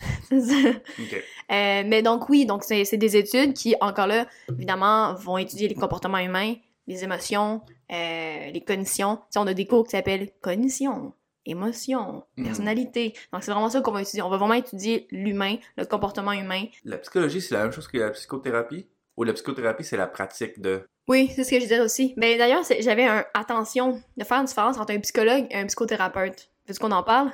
C'est 0.30 0.40
ça. 0.40 0.68
OK. 0.70 1.14
Euh, 1.14 1.82
mais 1.86 2.00
donc 2.02 2.28
oui, 2.30 2.46
donc 2.46 2.62
c'est 2.64 2.84
c'est 2.84 2.96
des 2.96 3.16
études 3.16 3.52
qui, 3.52 3.74
encore 3.80 4.06
là, 4.06 4.26
évidemment, 4.48 5.12
vont 5.14 5.36
étudier 5.38 5.66
les 5.68 5.74
comportements 5.74 6.18
humains, 6.18 6.54
les 6.86 7.02
émotions, 7.04 7.60
euh, 7.92 8.50
les 8.50 8.62
cognitions. 8.66 9.16
Tu 9.16 9.22
sais, 9.30 9.38
on 9.38 9.46
a 9.46 9.54
des 9.54 9.66
cours 9.66 9.84
qui 9.84 9.90
s'appellent 9.92 10.30
cognition, 10.40 11.12
émotion, 11.46 12.24
Mhm. 12.36 12.44
personnalité. 12.44 13.14
Donc 13.32 13.42
c'est 13.42 13.50
vraiment 13.50 13.70
ça 13.70 13.80
qu'on 13.80 13.92
va 13.92 14.02
étudier. 14.02 14.22
On 14.22 14.28
va 14.30 14.36
vraiment 14.36 14.54
étudier 14.54 15.06
l'humain, 15.10 15.56
le 15.76 15.84
comportement 15.86 16.32
humain. 16.32 16.64
La 16.84 16.98
psychologie, 16.98 17.40
c'est 17.40 17.54
la 17.54 17.62
même 17.62 17.72
chose 17.72 17.88
que 17.88 17.98
la 17.98 18.10
psychothérapie? 18.10 18.86
Ou 19.16 19.24
la 19.24 19.32
psychothérapie, 19.32 19.82
c'est 19.82 19.96
la 19.96 20.06
pratique 20.06 20.60
de... 20.60 20.86
Oui, 21.08 21.28
c'est 21.34 21.42
ce 21.42 21.50
que 21.50 21.56
je 21.56 21.62
disais 21.62 21.80
aussi. 21.80 22.14
Mais 22.16 22.36
d'ailleurs, 22.38 22.64
c'est- 22.64 22.82
j'avais 22.82 23.04
un 23.04 23.24
attention 23.34 24.00
de 24.16 24.24
faire 24.24 24.38
une 24.38 24.44
différence 24.44 24.78
entre 24.78 24.92
un 24.92 25.00
psychologue 25.00 25.46
et 25.50 25.56
un 25.56 25.66
psychothérapeute. 25.66 26.50
Veux-tu 26.68 26.78
qu'on 26.78 26.92
en 26.92 27.02
parle? 27.02 27.32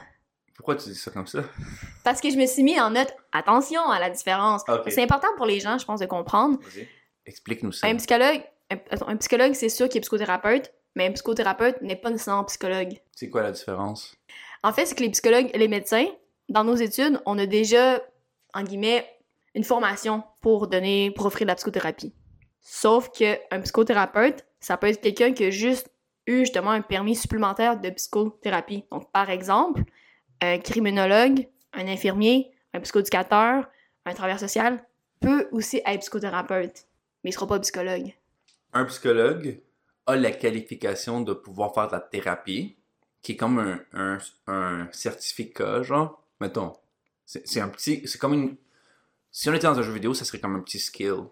Pourquoi 0.57 0.77
tu 0.77 0.89
dis 0.89 0.95
ça 0.95 1.11
comme 1.11 1.27
ça? 1.27 1.41
Parce 2.05 2.21
que 2.23 2.31
je 2.31 2.37
me 2.37 2.47
suis 2.47 2.63
mis 2.63 2.81
en 2.81 2.89
note 2.91 3.13
attention 3.33 3.83
à 3.91 3.99
la 3.99 4.09
différence. 4.09 4.63
C'est 4.89 5.03
important 5.03 5.27
pour 5.37 5.45
les 5.47 5.59
gens, 5.61 5.77
je 5.77 5.85
pense, 5.85 6.01
de 6.01 6.07
comprendre. 6.07 6.59
Explique-nous 7.27 7.73
ça. 7.73 7.87
Un 7.87 7.97
psychologue, 7.97 8.43
un, 8.71 9.17
psychologue, 9.17 9.55
c'est 9.55 9.69
sûr 9.69 9.89
qu'il 9.89 9.99
est 9.99 10.01
psychothérapeute, 10.01 10.73
mais 10.95 11.07
un 11.07 11.13
psychothérapeute 11.13 11.81
n'est 11.83 11.97
pas 11.97 12.11
nécessairement 12.11 12.45
psychologue. 12.45 13.01
C'est 13.15 13.29
quoi 13.29 13.43
la 13.43 13.53
différence? 13.53 14.15
En 14.63 14.73
fait, 14.73 14.87
c'est 14.87 14.95
que 14.95 15.03
les 15.03 15.11
psychologues 15.11 15.51
et 15.53 15.59
les 15.59 15.69
médecins, 15.69 16.07
dans 16.49 16.65
nos 16.65 16.75
études, 16.75 17.21
on 17.27 17.39
a 17.39 17.47
déjà, 17.47 18.01
en 18.55 18.63
guillemets, 18.63 19.07
une 19.55 19.65
formation 19.65 20.23
pour 20.41 20.67
donner, 20.67 21.11
pour 21.11 21.27
offrir 21.27 21.47
de 21.47 21.51
la 21.51 21.55
psychothérapie. 21.55 22.13
Sauf 22.61 23.11
que 23.11 23.39
un 23.51 23.61
psychothérapeute, 23.61 24.45
ça 24.61 24.77
peut 24.77 24.89
être 24.89 25.01
quelqu'un 25.01 25.33
qui 25.33 25.45
a 25.45 25.51
juste 25.51 25.91
eu 26.27 26.41
justement 26.41 26.71
un 26.71 26.81
permis 26.81 27.15
supplémentaire 27.15 27.79
de 27.79 27.91
psychothérapie. 27.91 28.85
Donc, 28.91 29.13
par 29.13 29.31
exemple, 29.31 29.83
un 30.41 30.59
criminologue, 30.59 31.47
un 31.73 31.87
infirmier, 31.87 32.51
un 32.73 32.81
psychoéducateur, 32.81 33.69
un 34.07 34.15
travailleur 34.15 34.41
social 34.41 34.85
peut 35.21 35.49
aussi 35.53 35.81
être 35.87 36.01
psychothérapeute, 36.01 36.87
mais 37.23 37.31
il 37.31 37.33
sera 37.33 37.47
pas 37.47 37.59
psychologue. 37.61 38.15
Un 38.75 38.85
psychologue 38.87 39.61
a 40.07 40.17
la 40.17 40.31
qualification 40.33 41.21
de 41.21 41.33
pouvoir 41.33 41.73
faire 41.75 41.87
de 41.89 41.93
la 41.93 42.01
thérapie, 42.01 42.77
qui 43.23 43.33
est 43.33 43.37
comme 43.37 43.59
un, 43.59 43.81
un, 43.93 44.19
un 44.47 44.89
certificat, 44.93 45.83
genre, 45.83 46.23
mettons. 46.41 46.75
C'est 47.25 47.61
un 47.61 47.69
petit... 47.69 48.03
C'est 48.07 48.19
comme 48.19 48.35
une... 48.35 48.57
Si 49.31 49.49
on 49.49 49.55
était 49.55 49.67
dans 49.67 49.79
un 49.79 49.83
jeu 49.83 49.93
vidéo, 49.93 50.13
ça 50.15 50.25
serait 50.25 50.39
comme 50.39 50.57
un 50.57 50.61
petit 50.61 50.79
skill. 50.79 51.23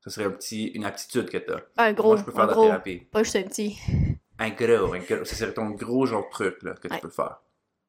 Ça 0.00 0.10
serait 0.10 0.26
un 0.26 0.30
petit, 0.30 0.66
une 0.68 0.84
aptitude 0.84 1.28
que 1.30 1.38
t'as. 1.38 1.60
Un 1.76 1.92
gros, 1.92 2.08
Moi, 2.08 2.16
je 2.18 2.24
peux 2.24 2.32
faire 2.32 2.42
un 2.42 2.46
de 2.46 2.50
la 2.50 2.54
gros, 2.54 2.64
thérapie. 2.66 2.98
pas 3.10 3.22
juste 3.22 3.36
un 3.36 3.42
petit. 3.42 3.78
Un 4.38 4.50
gros, 4.50 4.92
un 4.94 4.98
gros. 4.98 5.24
Ça 5.24 5.34
serait 5.36 5.54
ton 5.54 5.70
gros 5.70 6.06
genre 6.06 6.24
de 6.24 6.30
truc, 6.30 6.62
là, 6.62 6.74
que 6.74 6.88
tu 6.88 6.98
peux 6.98 7.10
faire. 7.10 7.40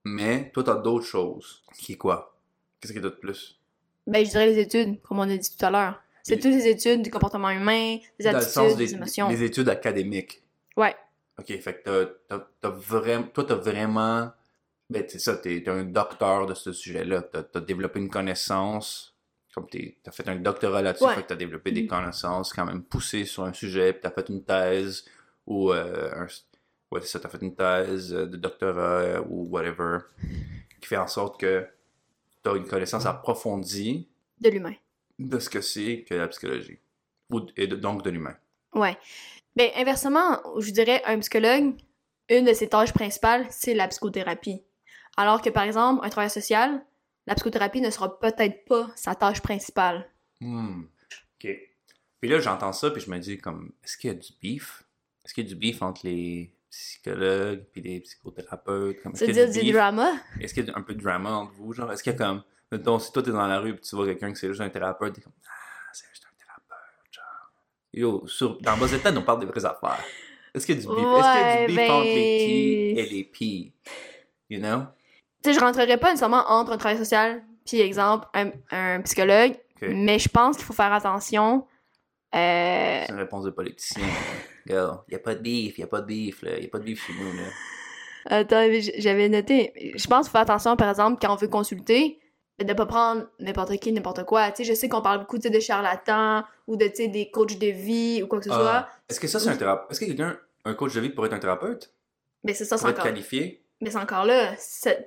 Mais, 0.03 0.51
toi, 0.53 0.63
t'as 0.63 0.75
d'autres 0.75 1.05
choses. 1.05 1.63
Qui 1.77 1.93
est 1.93 1.97
quoi? 1.97 2.37
Qu'est-ce 2.79 2.93
que 2.93 2.99
t'as 2.99 3.05
de 3.05 3.15
plus? 3.15 3.59
Ben, 4.05 4.23
je 4.25 4.29
dirais 4.31 4.47
les 4.47 4.59
études, 4.59 5.01
comme 5.01 5.19
on 5.19 5.23
a 5.29 5.35
dit 5.37 5.57
tout 5.57 5.65
à 5.65 5.71
l'heure. 5.71 6.01
C'est 6.27 6.35
Les- 6.37 6.41
toutes 6.41 6.53
les 6.53 6.67
études 6.67 7.03
du 7.03 7.11
comportement 7.11 7.51
humain, 7.51 7.97
des 8.19 8.25
Dans 8.25 8.31
le 8.31 8.37
attitudes, 8.37 8.51
sens 8.53 8.75
des, 8.77 8.87
des, 8.87 8.93
émotions. 8.95 9.29
des 9.29 9.43
études 9.43 9.69
académiques. 9.69 10.41
Ouais. 10.75 10.95
Ok, 11.37 11.45
fait 11.59 11.83
que 11.83 11.83
t'as, 11.83 12.11
t'as, 12.27 12.47
t'as 12.61 12.69
vraiment, 12.69 13.27
toi, 13.27 13.43
t'as 13.43 13.53
vraiment, 13.55 14.31
ben, 14.89 15.03
c'est 15.07 15.19
ça, 15.19 15.37
t'es, 15.37 15.61
t'es 15.61 15.69
un 15.69 15.83
docteur 15.83 16.47
de 16.47 16.55
ce 16.55 16.71
sujet-là. 16.71 17.21
T'as, 17.21 17.43
t'as 17.43 17.59
développé 17.61 17.99
une 17.99 18.09
connaissance, 18.09 19.15
comme 19.53 19.67
t'es, 19.69 19.97
t'as 20.01 20.09
fait 20.11 20.27
un 20.27 20.37
doctorat 20.37 20.81
là-dessus, 20.81 21.03
Ouais. 21.05 21.13
fait 21.13 21.21
que 21.21 21.27
t'as 21.27 21.35
développé 21.35 21.71
des 21.71 21.83
Mhm. 21.83 21.89
connaissances 21.89 22.53
quand 22.53 22.65
même 22.65 22.81
poussées 22.81 23.25
sur 23.25 23.43
un 23.43 23.53
sujet, 23.53 23.93
puis 23.93 24.01
t'as 24.01 24.09
fait 24.11 24.27
une 24.29 24.43
thèse, 24.43 25.05
ou, 25.45 25.71
euh, 25.73 26.09
un, 26.15 26.25
ouais, 26.91 27.01
c'est 27.01 27.07
ça, 27.07 27.19
t'as 27.19 27.29
fait 27.29 27.41
une 27.43 27.53
thèse 27.55 28.11
euh, 28.15 28.25
de 28.25 28.37
doctorat, 28.37 28.81
euh, 28.81 29.21
ou 29.29 29.47
whatever, 29.49 29.99
qui 30.81 30.87
fait 30.87 30.97
en 30.97 31.07
sorte 31.07 31.39
que 31.39 31.67
t'as 32.41 32.55
une 32.55 32.65
connaissance 32.65 33.05
approfondie 33.05 34.09
De 34.41 34.49
l'humain. 34.49 34.73
De 35.19 35.39
ce 35.39 35.49
que 35.49 35.61
c'est 35.61 36.05
que 36.07 36.13
la 36.13 36.27
psychologie. 36.27 36.79
Ou, 37.31 37.41
et 37.57 37.67
de- 37.67 37.75
donc 37.75 38.03
de 38.03 38.09
l'humain. 38.09 38.35
Ouais. 38.73 38.97
Ben, 39.55 39.69
inversement, 39.75 40.41
je 40.59 40.71
dirais, 40.71 41.01
un 41.05 41.19
psychologue, 41.19 41.75
une 42.29 42.45
de 42.45 42.53
ses 42.53 42.67
tâches 42.67 42.93
principales, 42.93 43.45
c'est 43.49 43.73
la 43.73 43.87
psychothérapie. 43.87 44.61
Alors 45.17 45.41
que, 45.41 45.49
par 45.49 45.63
exemple, 45.63 46.05
un 46.05 46.09
travailleur 46.09 46.31
social, 46.31 46.83
la 47.25 47.35
psychothérapie 47.35 47.81
ne 47.81 47.89
sera 47.89 48.19
peut-être 48.19 48.65
pas 48.65 48.89
sa 48.95 49.15
tâche 49.15 49.41
principale. 49.41 50.09
Hmm. 50.41 50.83
OK. 50.83 51.49
Puis 52.19 52.29
là, 52.29 52.39
j'entends 52.39 52.73
ça, 52.73 52.91
puis 52.91 53.01
je 53.01 53.09
me 53.09 53.17
dis, 53.19 53.37
comme, 53.37 53.71
est-ce 53.83 53.97
qu'il 53.97 54.09
y 54.09 54.11
a 54.11 54.15
du 54.17 54.33
beef? 54.41 54.83
Est-ce 55.23 55.33
qu'il 55.33 55.43
y 55.45 55.47
a 55.47 55.49
du 55.49 55.55
beef 55.55 55.81
entre 55.81 56.01
les 56.05 56.53
psychologues 56.69 57.63
puis 57.71 57.81
les 57.81 58.01
psychothérapeutes? 58.01 59.01
Comme, 59.01 59.13
est-ce 59.13 59.25
y 59.25 59.39
a 59.39 59.45
dire 59.45 59.51
du 59.51 59.59
beef? 59.61 59.73
drama? 59.73 60.11
Est-ce 60.41 60.53
qu'il 60.53 60.65
y 60.65 60.69
a 60.69 60.77
un 60.77 60.81
peu 60.81 60.93
de 60.93 61.01
drama 61.01 61.31
entre 61.31 61.53
vous? 61.53 61.73
Genre, 61.73 61.91
est-ce 61.91 62.03
qu'il 62.03 62.11
y 62.11 62.15
a 62.15 62.17
comme, 62.17 62.43
mettons, 62.71 62.99
si 62.99 63.11
toi 63.11 63.23
t'es 63.23 63.31
dans 63.31 63.47
la 63.47 63.59
rue 63.59 63.73
puis 63.75 63.81
tu 63.81 63.95
vois 63.95 64.05
quelqu'un 64.05 64.31
qui 64.31 64.37
c'est 64.37 64.47
juste 64.47 64.61
un 64.61 64.69
thérapeute, 64.69 65.13
t'es 65.13 65.21
comme, 65.21 65.33
ah, 65.47 65.89
c'est 65.93 66.07
juste 66.09 66.25
un 66.25 66.35
thérapeute, 66.37 67.11
genre. 67.11 67.51
Yo, 67.93 68.27
sur, 68.27 68.59
dans 68.61 68.77
Buzz 68.77 68.93
on 69.15 69.21
parle 69.21 69.39
des 69.41 69.45
vraies 69.45 69.65
affaires. 69.65 70.03
Est-ce 70.53 70.65
qu'il 70.65 70.75
y 70.75 70.79
a 70.79 70.81
du 70.81 70.87
beef? 70.87 70.97
Est-ce 70.97 71.05
qu'il 71.05 71.41
y 71.41 71.43
a 71.43 71.55
Ouais, 71.55 71.61
du 71.61 71.67
beef 71.67 71.75
ben- 71.75 71.91
entre 71.91 72.05
les 72.05 72.13
T 72.13 72.99
et 72.99 73.05
les 73.09 73.23
P? 73.25 73.73
You 74.49 74.59
know? 74.59 74.83
Tu 75.43 75.49
sais, 75.49 75.53
je 75.53 75.59
rentrerai 75.59 75.97
pas 75.97 76.07
nécessairement 76.09 76.43
entre 76.47 76.71
un 76.71 76.77
travailleur 76.77 77.03
social 77.03 77.43
puis, 77.65 77.79
exemple, 77.81 78.27
un, 78.35 78.51
un 78.69 79.01
psychologue, 79.01 79.53
mais 79.81 80.19
je 80.19 80.29
pense 80.29 80.55
qu'il 80.55 80.65
faut 80.65 80.73
faire 80.73 80.93
attention. 80.93 81.65
Euh, 82.35 83.03
C'est 83.05 83.11
une 83.11 83.17
réponse 83.19 83.43
de 83.45 83.49
politicien. 83.49 84.03
Girl, 84.67 84.99
y 85.09 85.15
a 85.15 85.19
pas 85.19 85.33
de 85.35 85.41
beef, 85.41 85.77
y 85.79 85.83
a 85.83 85.87
pas 85.87 86.01
de 86.01 86.05
beef, 86.05 86.41
là. 86.43 86.59
Y 86.59 86.65
a 86.65 86.67
pas 86.67 86.77
de 86.79 86.83
beef 86.83 87.05
chez 87.05 87.13
nous, 87.13 87.33
là. 87.33 87.43
Attends, 88.27 88.67
j'avais 88.97 89.29
noté. 89.29 89.73
Je 89.95 90.07
pense 90.07 90.25
qu'il 90.25 90.31
faut 90.31 90.31
faire 90.33 90.41
attention, 90.41 90.75
par 90.75 90.89
exemple, 90.89 91.17
quand 91.21 91.33
on 91.33 91.37
veut 91.37 91.47
consulter, 91.47 92.19
de 92.63 92.73
pas 92.73 92.85
prendre 92.85 93.27
n'importe 93.39 93.75
qui, 93.77 93.91
n'importe 93.91 94.23
quoi. 94.23 94.51
Tu 94.51 94.57
sais, 94.57 94.63
je 94.63 94.73
sais 94.73 94.87
qu'on 94.87 95.01
parle 95.01 95.19
beaucoup 95.19 95.37
de 95.37 95.59
charlatans 95.59 96.43
ou 96.67 96.77
de, 96.77 96.87
des 97.07 97.29
coachs 97.29 97.57
de 97.59 97.67
vie 97.67 98.21
ou 98.23 98.27
quoi 98.27 98.39
que 98.39 98.45
ce 98.45 98.51
soit. 98.51 98.87
Ah, 98.87 98.89
Est-ce 99.09 99.19
que 99.19 99.27
ça, 99.27 99.39
c'est 99.39 99.49
un 99.49 99.57
thérapeute? 99.57 99.91
Est-ce 99.91 99.99
que 99.99 100.05
quelqu'un, 100.05 100.37
un 100.63 100.73
coach 100.73 100.93
de 100.93 101.01
vie 101.01 101.09
pourrait 101.09 101.27
être 101.27 101.33
un 101.33 101.39
thérapeute? 101.39 101.93
Mais 102.43 102.53
c'est 102.53 102.65
ça, 102.65 102.77
c'est 102.77 102.81
Pour 102.83 102.89
être 102.91 102.99
encore... 102.99 103.11
qualifié? 103.11 103.61
Mais 103.81 103.89
c'est 103.89 103.97
encore 103.97 104.25
là. 104.25 104.53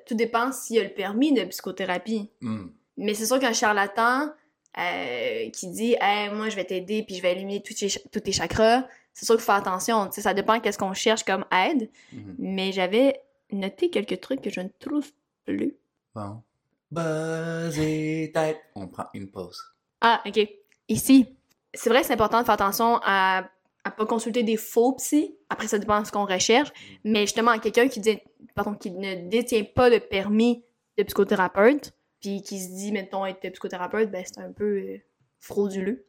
Tout 0.06 0.14
dépend 0.14 0.52
s'il 0.52 0.76
y 0.76 0.78
a 0.78 0.82
le 0.82 0.90
permis 0.92 1.32
de 1.32 1.44
psychothérapie. 1.44 2.30
Hmm. 2.42 2.66
Mais 2.98 3.14
c'est 3.14 3.26
sûr 3.26 3.38
qu'un 3.38 3.52
charlatan, 3.54 4.30
euh, 4.78 5.48
qui 5.50 5.68
dit 5.70 5.96
hey, 6.00 6.30
moi 6.30 6.50
je 6.50 6.56
vais 6.56 6.64
t'aider 6.64 7.02
puis 7.02 7.16
je 7.16 7.22
vais 7.22 7.32
éliminer 7.32 7.62
tous 7.62 7.74
tes, 8.20 8.32
chakras 8.32 8.84
c'est 9.14 9.24
sûr 9.24 9.34
qu'il 9.34 9.40
faut 9.40 9.46
faire 9.46 9.54
attention 9.56 10.08
ça 10.12 10.34
dépend 10.34 10.60
qu'est-ce 10.60 10.78
qu'on 10.78 10.92
cherche 10.92 11.24
comme 11.24 11.44
aide 11.50 11.88
Mhm. 12.12 12.36
mais 12.38 12.70
j'avais 12.70 13.20
noté 13.50 13.88
quelques 13.90 14.20
trucs 14.20 14.42
que 14.42 14.50
je 14.50 14.60
ne 14.60 14.68
trouve 14.78 15.10
plus 15.46 15.74
Bon. 16.14 16.42
Buzz 16.90 17.78
et 17.78 18.30
tête. 18.32 18.58
On 18.74 18.88
prend 18.88 19.06
une 19.14 19.30
pause. 19.30 19.62
ah 20.00 20.22
ok 20.26 20.48
ici 20.88 21.36
c'est 21.74 21.90
vrai 21.90 22.00
que 22.00 22.06
c'est 22.06 22.14
important 22.14 22.40
de 22.40 22.44
faire 22.44 22.54
attention 22.54 22.98
à 23.02 23.48
à 23.84 23.90
pas 23.90 24.06
consulter 24.06 24.42
des 24.42 24.56
faux 24.56 24.94
psy 24.94 25.36
après 25.50 25.68
ça 25.68 25.78
dépend 25.78 26.00
de 26.00 26.06
ce 26.06 26.12
qu'on 26.12 26.24
recherche 26.26 26.70
mais 27.04 27.20
justement 27.22 27.58
quelqu'un 27.58 27.88
qui 27.88 28.00
dit 28.00 28.18
pardon 28.54 28.74
qui 28.74 28.90
ne 28.90 29.28
détient 29.28 29.64
pas 29.64 29.90
de 29.90 29.98
permis 29.98 30.64
de 30.96 31.02
psychothérapeute 31.04 31.92
puis 32.20 32.42
qui 32.42 32.58
se 32.60 32.68
dit 32.70 32.90
mettons 32.92 33.24
être 33.26 33.40
psychothérapeute 33.40 34.10
ben 34.10 34.24
c'est 34.26 34.40
un 34.40 34.52
peu 34.52 34.64
euh, 34.78 34.98
frauduleux 35.40 36.06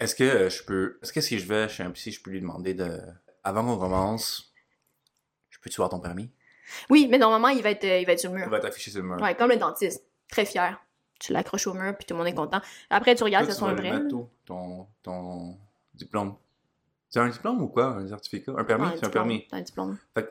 Est-ce 0.00 0.14
que 0.14 0.24
euh, 0.24 0.50
je 0.50 0.62
peux. 0.64 0.98
Est-ce 1.02 1.12
que 1.12 1.20
si 1.22 1.38
je 1.38 1.46
vais 1.46 1.68
chez 1.68 1.82
un 1.82 1.90
psy, 1.92 2.10
je 2.12 2.20
peux 2.22 2.30
lui 2.30 2.40
demander 2.42 2.74
de. 2.74 3.00
Avant 3.44 3.64
qu'on 3.64 3.78
commence, 3.78 4.52
je 5.48 5.58
peux-tu 5.60 5.76
voir 5.76 5.88
ton 5.88 6.00
permis? 6.00 6.28
Oui, 6.90 7.08
mais 7.10 7.16
normalement, 7.16 7.48
il 7.48 7.62
va 7.62 7.70
être, 7.70 7.84
euh, 7.84 7.98
il 8.00 8.04
va 8.06 8.12
être 8.12 8.20
sur 8.20 8.30
le 8.32 8.36
Il 8.38 8.40
mur. 8.42 8.50
va 8.50 8.60
t'afficher 8.60 8.90
sur 8.90 9.00
le 9.00 9.08
mur. 9.08 9.16
Ouais, 9.22 9.34
comme 9.34 9.48
le 9.50 9.56
dentiste. 9.56 10.04
Très 10.30 10.44
fier. 10.44 10.80
Tu 11.18 11.32
l'accroches 11.32 11.66
au 11.66 11.74
mur, 11.74 11.96
puis 11.96 12.04
tout 12.06 12.14
le 12.14 12.18
monde 12.18 12.26
est 12.28 12.34
content. 12.34 12.60
Après, 12.90 13.14
tu 13.14 13.24
regardes, 13.24 13.46
ça 13.46 13.52
tu 13.52 13.58
sont 13.58 13.66
vas 13.66 13.72
lui 13.74 13.88
vrai. 13.88 13.98
mettre 14.00 14.14
où? 14.14 14.28
Ton, 14.44 14.86
ton 15.02 15.56
diplôme. 15.94 16.34
C'est 17.08 17.20
un 17.20 17.28
diplôme 17.28 17.62
ou 17.62 17.68
quoi? 17.68 17.86
Un 17.86 18.06
certificat? 18.08 18.52
Un 18.56 18.64
permis? 18.64 18.88
c'est 18.96 19.06
un 19.06 19.10
permis. 19.10 19.46
Un 19.52 19.60
diplôme. 19.62 19.96
Fait 20.14 20.28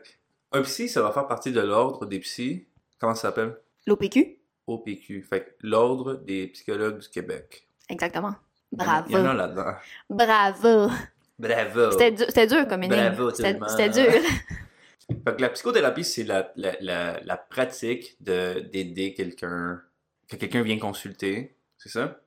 un 0.51 0.61
psy, 0.61 0.87
ça 0.87 1.01
va 1.01 1.11
faire 1.11 1.27
partie 1.27 1.51
de 1.51 1.61
l'ordre 1.61 2.05
des 2.05 2.19
psys. 2.19 2.67
Comment 2.99 3.15
ça 3.15 3.23
s'appelle? 3.23 3.57
L'OPQ? 3.87 4.37
OPQ. 4.67 5.23
Fait 5.23 5.55
l'ordre 5.61 6.15
des 6.15 6.47
psychologues 6.47 6.99
du 6.99 7.09
Québec. 7.09 7.67
Exactement. 7.89 8.35
A- 8.79 9.05
Il 9.07 9.13
y 9.13 9.17
en 9.17 9.25
a 9.25 9.33
Bravo. 9.33 9.37
là-dedans. 9.37 9.73
Bravo. 10.09 10.93
Bravo! 11.37 11.91
C'était 11.91 12.11
dur, 12.11 12.27
dur 12.59 12.67
comme 12.67 12.83
énigme. 12.83 13.09
Bravo, 13.15 13.31
c'était 13.31 13.89
dur. 13.89 14.11
Fait 15.09 15.35
que 15.35 15.41
la 15.41 15.49
psychothérapie, 15.49 16.03
c'est 16.03 16.23
la, 16.23 16.51
la, 16.55 16.75
la, 16.81 17.19
la 17.23 17.37
pratique 17.37 18.15
de 18.21 18.59
d'aider 18.59 19.13
quelqu'un, 19.13 19.81
que 20.27 20.35
quelqu'un 20.35 20.63
vient 20.63 20.79
consulter, 20.79 21.57
c'est 21.77 21.89
ça? 21.89 22.19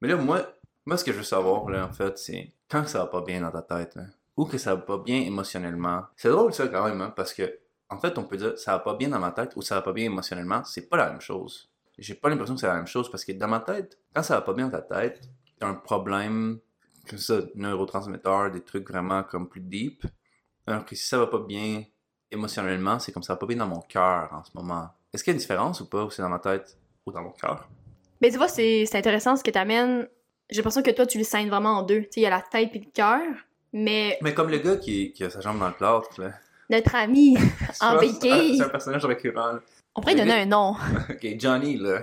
Mais 0.00 0.08
là, 0.08 0.16
moi, 0.16 0.54
moi, 0.84 0.96
ce 0.96 1.04
que 1.04 1.12
je 1.12 1.18
veux 1.18 1.24
savoir, 1.24 1.68
là, 1.70 1.86
en 1.86 1.92
fait, 1.92 2.18
c'est 2.18 2.52
quand 2.68 2.86
ça 2.86 2.98
va 2.98 3.06
pas 3.06 3.22
bien 3.22 3.40
dans 3.40 3.50
ta 3.50 3.62
tête, 3.62 3.94
là, 3.94 4.04
ou 4.36 4.44
que 4.46 4.58
ça 4.58 4.74
va 4.74 4.80
pas 4.80 4.98
bien 4.98 5.20
émotionnellement. 5.20 6.04
C'est 6.16 6.28
drôle, 6.28 6.52
ça, 6.52 6.66
quand 6.68 6.84
même, 6.84 7.00
hein, 7.00 7.12
parce 7.14 7.32
que, 7.32 7.60
en 7.88 7.98
fait, 7.98 8.18
on 8.18 8.24
peut 8.24 8.36
dire 8.36 8.58
ça 8.58 8.72
va 8.72 8.78
pas 8.80 8.94
bien 8.94 9.08
dans 9.08 9.20
ma 9.20 9.30
tête 9.30 9.54
ou 9.56 9.62
ça 9.62 9.76
va 9.76 9.82
pas 9.82 9.92
bien 9.92 10.06
émotionnellement, 10.06 10.64
c'est 10.64 10.88
pas 10.88 10.96
la 10.96 11.10
même 11.10 11.20
chose. 11.20 11.70
J'ai 11.98 12.14
pas 12.14 12.28
l'impression 12.28 12.54
que 12.54 12.60
c'est 12.60 12.66
la 12.66 12.74
même 12.74 12.86
chose 12.88 13.08
parce 13.10 13.24
que 13.24 13.32
dans 13.32 13.46
ma 13.46 13.60
tête, 13.60 13.98
quand 14.12 14.22
ça 14.22 14.34
va 14.34 14.40
pas 14.40 14.52
bien 14.52 14.66
dans 14.68 14.80
ta 14.80 14.82
tête, 14.82 15.20
t'as 15.60 15.68
un 15.68 15.74
problème, 15.74 16.58
comme 17.08 17.18
ça, 17.18 17.42
neurotransmetteur, 17.54 18.50
des 18.50 18.62
trucs 18.62 18.88
vraiment 18.88 19.22
comme 19.22 19.48
plus 19.48 19.60
deep. 19.60 20.04
Alors 20.66 20.84
que 20.84 20.96
si 20.96 21.04
ça 21.04 21.18
va 21.18 21.28
pas 21.28 21.38
bien 21.38 21.84
émotionnellement, 22.34 22.98
c'est 22.98 23.12
comme 23.12 23.22
ça 23.22 23.32
va 23.34 23.38
pas 23.38 23.46
bien 23.46 23.56
dans 23.56 23.66
mon 23.66 23.80
cœur 23.80 24.28
en 24.32 24.44
ce 24.44 24.50
moment. 24.54 24.88
Est-ce 25.12 25.24
qu'il 25.24 25.32
y 25.32 25.34
a 25.34 25.36
une 25.36 25.40
différence 25.40 25.80
ou 25.80 25.86
pas, 25.86 26.04
ou 26.04 26.10
c'est 26.10 26.22
dans 26.22 26.28
ma 26.28 26.38
tête 26.38 26.76
ou 27.06 27.12
dans 27.12 27.22
mon 27.22 27.30
cœur? 27.30 27.68
Mais 28.20 28.30
tu 28.30 28.36
vois, 28.36 28.48
c'est 28.48 28.86
intéressant 28.94 29.36
ce 29.36 29.44
que 29.44 29.50
t'amènes. 29.50 30.08
J'ai 30.50 30.58
l'impression 30.58 30.82
que 30.82 30.90
toi, 30.90 31.06
tu 31.06 31.18
le 31.18 31.24
scènes 31.24 31.48
vraiment 31.48 31.78
en 31.78 31.82
deux. 31.82 32.02
Tu 32.02 32.08
sais, 32.10 32.20
il 32.20 32.22
y 32.24 32.26
a 32.26 32.30
la 32.30 32.42
tête 32.42 32.70
puis 32.70 32.80
le 32.80 32.90
cœur. 32.92 33.20
Mais 33.72 34.18
Mais 34.22 34.34
comme 34.34 34.50
le 34.50 34.58
gars 34.58 34.76
qui, 34.76 35.12
qui 35.12 35.24
a 35.24 35.30
sa 35.30 35.40
jambe 35.40 35.58
dans 35.58 35.68
le 35.68 35.74
plâtre, 35.74 36.20
là. 36.20 36.32
notre 36.70 36.94
ami, 36.94 37.36
En 37.80 37.98
béquille. 37.98 38.58
C'est 38.58 38.64
un 38.64 38.68
personnage 38.68 39.04
récurrent. 39.04 39.52
là. 39.52 39.60
on 39.94 40.00
pourrait 40.00 40.14
lui 40.14 40.20
donner 40.20 40.42
un 40.42 40.46
nom. 40.46 40.74
Ok, 41.10 41.26
Johnny, 41.38 41.76
là. 41.76 42.02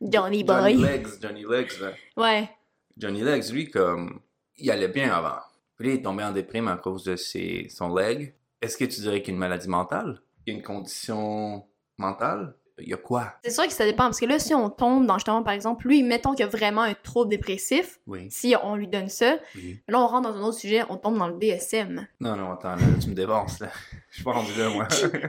Johnny 0.00 0.44
Johnny 0.44 0.44
Boy. 0.44 0.76
Legs, 0.76 1.08
Johnny 1.20 1.44
Legs, 1.48 1.80
là. 1.80 1.90
Ouais. 2.16 2.50
Johnny 2.96 3.22
Legs, 3.22 3.50
lui, 3.52 3.70
comme, 3.70 4.20
il 4.56 4.70
allait 4.70 4.88
bien 4.88 5.12
avant. 5.12 5.38
Puis 5.76 5.88
il 5.88 5.94
est 5.94 6.02
tombé 6.02 6.24
en 6.24 6.32
déprime 6.32 6.68
à 6.68 6.76
cause 6.76 7.04
de 7.04 7.16
ses, 7.16 7.68
son 7.70 7.94
leg. 7.94 8.34
Est-ce 8.60 8.76
que 8.76 8.84
tu 8.84 9.00
dirais 9.00 9.20
qu'il 9.22 9.28
y 9.28 9.32
a 9.32 9.34
une 9.34 9.40
maladie 9.40 9.68
mentale? 9.68 10.20
Il 10.46 10.52
y 10.52 10.56
a 10.56 10.58
une 10.58 10.64
condition 10.64 11.64
mentale? 11.96 12.54
Il 12.80 12.88
y 12.88 12.94
a 12.94 12.96
quoi? 12.96 13.34
C'est 13.42 13.50
sûr 13.50 13.66
que 13.66 13.72
ça 13.72 13.84
dépend. 13.84 14.04
Parce 14.04 14.20
que 14.20 14.26
là, 14.26 14.38
si 14.38 14.54
on 14.54 14.70
tombe 14.70 15.04
dans 15.04 15.14
justement, 15.18 15.42
par 15.42 15.52
exemple, 15.52 15.88
lui, 15.88 16.04
mettons 16.04 16.30
qu'il 16.30 16.40
y 16.40 16.48
a 16.48 16.50
vraiment 16.50 16.82
un 16.82 16.94
trouble 16.94 17.28
dépressif, 17.30 17.98
Oui. 18.06 18.28
si 18.30 18.54
on 18.62 18.76
lui 18.76 18.86
donne 18.86 19.08
ça, 19.08 19.36
Oui. 19.56 19.80
là, 19.88 19.98
on 20.00 20.06
rentre 20.06 20.30
dans 20.30 20.36
un 20.36 20.42
autre 20.42 20.58
sujet, 20.58 20.82
on 20.88 20.96
tombe 20.96 21.18
dans 21.18 21.26
le 21.26 21.34
DSM. 21.38 22.06
Non, 22.20 22.36
non, 22.36 22.52
attends, 22.52 22.76
là, 22.76 22.82
tu 23.00 23.08
me 23.10 23.14
dévances, 23.14 23.58
là. 23.58 23.68
Je 24.10 24.14
suis 24.16 24.24
pas 24.24 24.30
rendu 24.32 24.52
là, 24.56 24.68
moi. 24.70 24.86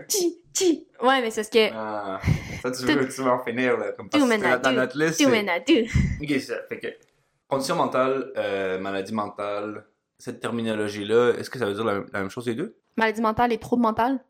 Chi, 0.07 0.37
chi. 0.53 0.87
Ouais, 1.01 1.21
mais 1.21 1.31
c'est 1.31 1.43
ce 1.43 1.49
que. 1.49 1.73
ah, 1.73 2.19
ça, 2.61 2.69
tu 2.71 2.83
veux, 2.85 3.07
tu 3.09 3.21
veux 3.23 3.31
en 3.31 3.43
finir, 3.43 3.77
là. 3.77 3.93
Comme 3.93 4.09
parce 4.09 4.23
que 4.23 4.57
dans 4.61 4.71
notre 4.71 4.97
liste, 4.99 5.17
Tout 5.19 5.25
tout. 5.29 5.73
Ok, 6.23 6.39
ça 6.41 6.55
fait 6.69 6.79
que 6.79 6.87
condition 7.47 7.75
mentale, 7.75 8.31
euh, 8.37 8.79
maladie 8.79 9.13
mentale, 9.13 9.85
cette 10.19 10.39
terminologie-là, 10.39 11.31
est-ce 11.37 11.49
que 11.49 11.57
ça 11.57 11.65
veut 11.65 11.73
dire 11.73 11.83
la, 11.85 11.95
la 12.13 12.19
même 12.19 12.29
chose 12.29 12.45
les 12.45 12.55
deux? 12.55 12.77
Maladie 12.97 13.21
mentale 13.21 13.51
et 13.53 13.57
trouble 13.57 13.81
mental? 13.81 14.23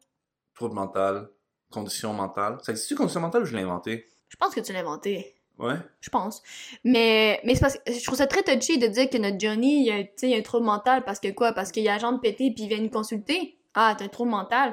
Trouble 0.56 0.76
mental, 0.76 1.30
condition 1.72 2.14
mentale. 2.14 2.58
Ça 2.62 2.72
existe-tu 2.72 2.96
condition 2.96 3.20
mentale 3.20 3.42
ou 3.42 3.46
je 3.46 3.56
l'ai 3.56 3.64
inventé? 3.64 4.08
Je 4.30 4.36
pense 4.38 4.54
que 4.56 4.60
tu 4.62 4.72
l'as 4.72 4.80
inventé. 4.80 5.36
Ouais. 5.58 5.76
Je 6.00 6.10
pense. 6.10 6.42
Mais, 6.86 7.42
mais 7.44 7.56
c'est 7.56 7.62
parce 7.62 7.78
que 7.78 7.92
je 7.92 8.04
trouve 8.06 8.18
ça 8.18 8.28
très 8.28 8.44
touchy 8.44 8.78
de 8.78 8.88
dire 8.88 9.10
que 9.10 9.18
notre 9.18 9.38
Johnny, 9.40 9.86
il 9.88 9.92
a, 9.92 10.04
tu 10.04 10.10
sais, 10.16 10.30
il 10.30 10.34
a 10.36 10.38
un 10.38 10.42
trouble 10.42 10.66
mental 10.66 11.04
parce 11.04 11.20
que 11.20 11.30
quoi? 11.32 11.52
Parce 11.52 11.72
qu'il 11.72 11.86
a 11.90 11.94
la 11.94 11.98
jambe 12.00 12.22
pétée 12.22 12.52
puis 12.54 12.64
il 12.64 12.70
vient 12.70 12.80
nous 12.80 12.90
consulter. 12.90 13.58
Ah, 13.74 13.94
t'as 13.98 14.06
un 14.06 14.10
trouble 14.10 14.32
mental. 14.32 14.72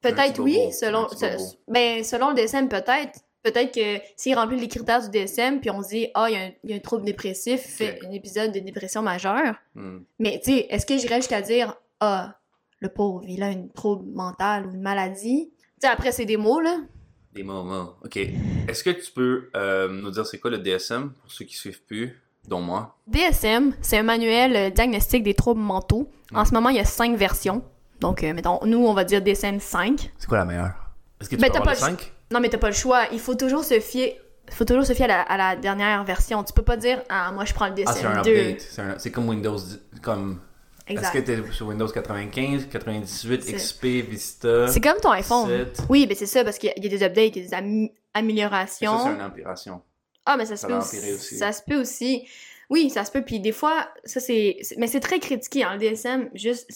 Peut-être 0.00 0.40
oui, 0.42 0.72
selon, 0.72 1.08
se- 1.08 1.54
ben, 1.68 2.02
selon 2.04 2.30
le 2.30 2.34
DSM, 2.34 2.68
peut-être. 2.68 3.20
Peut-être 3.44 3.72
que 3.74 4.02
s'il 4.16 4.34
remplit 4.36 4.58
les 4.58 4.66
critères 4.68 5.02
du 5.02 5.10
DSM 5.10 5.60
puis 5.60 5.70
on 5.70 5.82
se 5.82 5.88
dit, 5.90 6.08
ah, 6.14 6.26
il 6.28 6.32
y, 6.32 6.36
a 6.36 6.40
un- 6.46 6.50
il 6.64 6.70
y 6.70 6.72
a 6.72 6.76
un 6.76 6.80
trouble 6.80 7.04
dépressif, 7.04 7.62
il 7.64 7.70
fait 7.70 7.98
un 8.04 8.10
épisode 8.10 8.50
de 8.52 8.58
dépression 8.58 9.02
majeure. 9.02 9.54
Hmm. 9.74 9.98
Mais 10.18 10.40
tu 10.42 10.50
sais, 10.52 10.66
est-ce 10.70 10.86
que 10.86 10.96
j'irais 10.98 11.16
jusqu'à 11.16 11.42
dire 11.42 11.74
Ah, 12.00 12.38
le 12.80 12.88
pauvre, 12.88 13.22
il 13.28 13.42
a 13.42 13.50
une 13.50 13.70
trouble 13.70 14.10
mentale 14.12 14.66
ou 14.66 14.70
une 14.72 14.80
maladie? 14.82 15.52
Tu 15.58 15.64
sais, 15.82 15.86
après, 15.88 16.10
c'est 16.12 16.24
des 16.24 16.36
mots, 16.36 16.60
là. 16.60 16.78
Des 17.34 17.42
moments. 17.42 17.94
Ok. 18.04 18.16
Est-ce 18.16 18.82
que 18.84 18.90
tu 18.90 19.10
peux 19.12 19.50
euh, 19.56 19.88
nous 19.88 20.10
dire 20.10 20.24
c'est 20.26 20.38
quoi 20.38 20.50
le 20.50 20.58
DSM 20.58 21.12
pour 21.12 21.30
ceux 21.30 21.44
qui 21.44 21.56
suivent 21.56 21.82
plus, 21.84 22.18
dont 22.48 22.60
moi? 22.60 22.96
DSM, 23.06 23.74
c'est 23.82 23.98
un 23.98 24.02
manuel 24.02 24.56
euh, 24.56 24.70
diagnostic 24.70 25.22
des 25.22 25.34
troubles 25.34 25.60
mentaux. 25.60 26.10
En 26.32 26.42
Mm. 26.42 26.44
ce 26.46 26.54
moment, 26.54 26.68
il 26.70 26.76
y 26.76 26.80
a 26.80 26.84
cinq 26.84 27.16
versions. 27.16 27.62
Donc, 28.00 28.22
euh, 28.24 28.32
mettons, 28.34 28.58
nous, 28.64 28.84
on 28.86 28.92
va 28.94 29.04
dire 29.04 29.20
DSM 29.22 29.60
5. 29.60 30.10
C'est 30.18 30.26
quoi 30.28 30.38
la 30.38 30.44
meilleure? 30.44 30.74
Est-ce 31.20 31.28
que 31.30 31.36
tu 31.36 31.40
Ben, 31.42 31.48
peux 31.50 31.58
avoir 31.58 31.74
pas 31.76 31.86
le 31.86 31.92
le 31.92 31.98
5? 31.98 32.12
Non, 32.30 32.40
mais 32.40 32.48
t'as 32.48 32.58
pas 32.58 32.68
le 32.68 32.74
choix. 32.74 33.04
Il 33.12 33.20
faut 33.20 33.34
toujours 33.34 33.64
se 33.64 33.78
fier. 33.80 34.20
faut 34.50 34.64
toujours 34.64 34.84
se 34.86 34.92
fier 34.92 35.04
à 35.04 35.08
la, 35.08 35.20
à 35.22 35.36
la 35.36 35.56
dernière 35.56 36.02
version. 36.04 36.42
Tu 36.44 36.52
peux 36.52 36.62
pas 36.62 36.76
dire 36.76 37.02
Ah, 37.08 37.30
moi, 37.32 37.44
je 37.44 37.54
prends 37.54 37.66
le 37.68 37.74
Ah, 37.86 37.92
c'est 37.92 38.04
un 38.04 38.22
DSM 38.22 38.22
2. 38.22 38.30
update. 38.50 39.00
C'est 39.00 39.10
comme 39.10 39.28
Windows. 39.28 39.58
Comme... 40.02 40.40
Est-ce 40.86 41.12
que 41.12 41.18
t'es 41.18 41.38
sur 41.52 41.66
Windows 41.68 41.88
95, 41.88 42.66
98, 42.70 43.42
C'est- 43.42 43.52
XP, 43.54 43.84
Vista? 44.08 44.68
C'est 44.68 44.80
comme 44.82 44.98
ton 45.00 45.12
iPhone. 45.12 45.48
7? 45.48 45.82
Oui, 45.88 46.04
mais 46.06 46.14
c'est 46.14 46.26
ça, 46.26 46.44
parce 46.44 46.58
qu'il 46.58 46.68
y 46.68 46.72
a- 46.72 46.74
il 46.76 46.84
y 46.84 46.86
a 46.86 46.90
des 46.90 47.02
updates, 47.02 47.36
il 47.36 47.42
y 47.42 47.46
a 47.46 47.48
des 47.48 47.54
am- 47.54 47.86
Ça, 47.86 47.92
c'est 47.94 48.18
améliorations. 48.20 49.14
une 49.16 49.22
empiration. 49.22 49.80
Ah, 50.26 50.36
mais 50.36 50.44
ça 50.46 50.56
se 50.56 50.66
peut 50.66 50.74
aussi. 50.74 51.36
Ça 51.38 51.52
se 51.52 51.62
peut 51.66 51.80
aussi. 51.80 52.26
Oui, 52.70 52.90
ça 52.90 53.04
se 53.04 53.10
peut. 53.10 53.22
Puis 53.22 53.40
des 53.40 53.52
fois, 53.52 53.88
ça 54.04 54.20
c'est. 54.20 54.58
Mais 54.78 54.86
c'est 54.86 55.00
très 55.00 55.18
critiqué, 55.20 55.64
hein, 55.64 55.74
le 55.74 55.78
DSM. 55.80 56.28
Juste, 56.34 56.66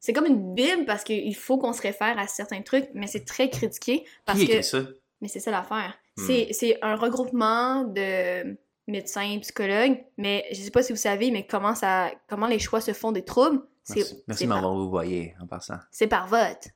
c'est. 0.00 0.12
Comme 0.12 0.26
une 0.26 0.54
bible 0.54 0.84
parce 0.86 1.04
qu'il 1.04 1.34
faut 1.36 1.58
qu'on 1.58 1.72
se 1.72 1.82
réfère 1.82 2.18
à 2.18 2.26
certains 2.26 2.62
trucs, 2.62 2.88
mais 2.94 3.06
c'est 3.06 3.24
très 3.24 3.50
critiqué 3.50 4.04
parce 4.24 4.38
Qui 4.38 4.46
que. 4.46 4.52
écrit 4.52 4.64
ça? 4.64 4.78
Mais 5.20 5.28
c'est 5.28 5.40
ça 5.40 5.50
l'affaire. 5.50 5.94
Hmm. 6.16 6.26
C'est- 6.52 6.78
un 6.82 6.94
regroupement 6.96 7.84
de 7.84 8.56
médecins, 8.86 9.38
psychologues, 9.40 10.02
mais 10.16 10.46
je 10.52 10.56
sais 10.62 10.70
pas 10.70 10.82
si 10.82 10.92
vous 10.92 10.98
savez, 10.98 11.30
mais 11.30 11.46
comment 11.46 11.74
ça, 11.74 12.10
comment 12.28 12.46
les 12.46 12.58
choix 12.58 12.80
se 12.80 12.92
font 12.92 13.12
des 13.12 13.24
troubles, 13.24 13.60
c'est 13.84 13.96
Merci, 13.96 14.24
Merci 14.28 14.44
de 14.44 14.48
m'avoir 14.48 14.74
vous 14.74 14.88
voyé 14.88 15.34
en 15.42 15.46
passant. 15.46 15.78
c'est 15.90 16.06
par 16.06 16.26
vote. 16.26 16.68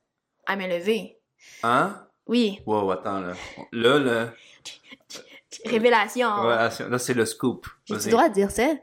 À 0.47 0.57
main 0.57 0.67
levée. 0.69 1.19
Hein? 1.63 2.05
Oui. 2.27 2.61
Wow, 2.67 2.91
attends, 2.91 3.21
là. 3.21 3.33
Là, 3.73 3.99
là. 3.99 4.33
Révélation. 5.65 6.29
Là, 6.29 6.71
c'est 6.99 7.15
le 7.15 7.25
scoop. 7.27 7.67
Vas-y. 7.89 8.07
le 8.07 8.11
droit 8.11 8.29
de 8.29 8.35
dire 8.35 8.51
ça? 8.51 8.75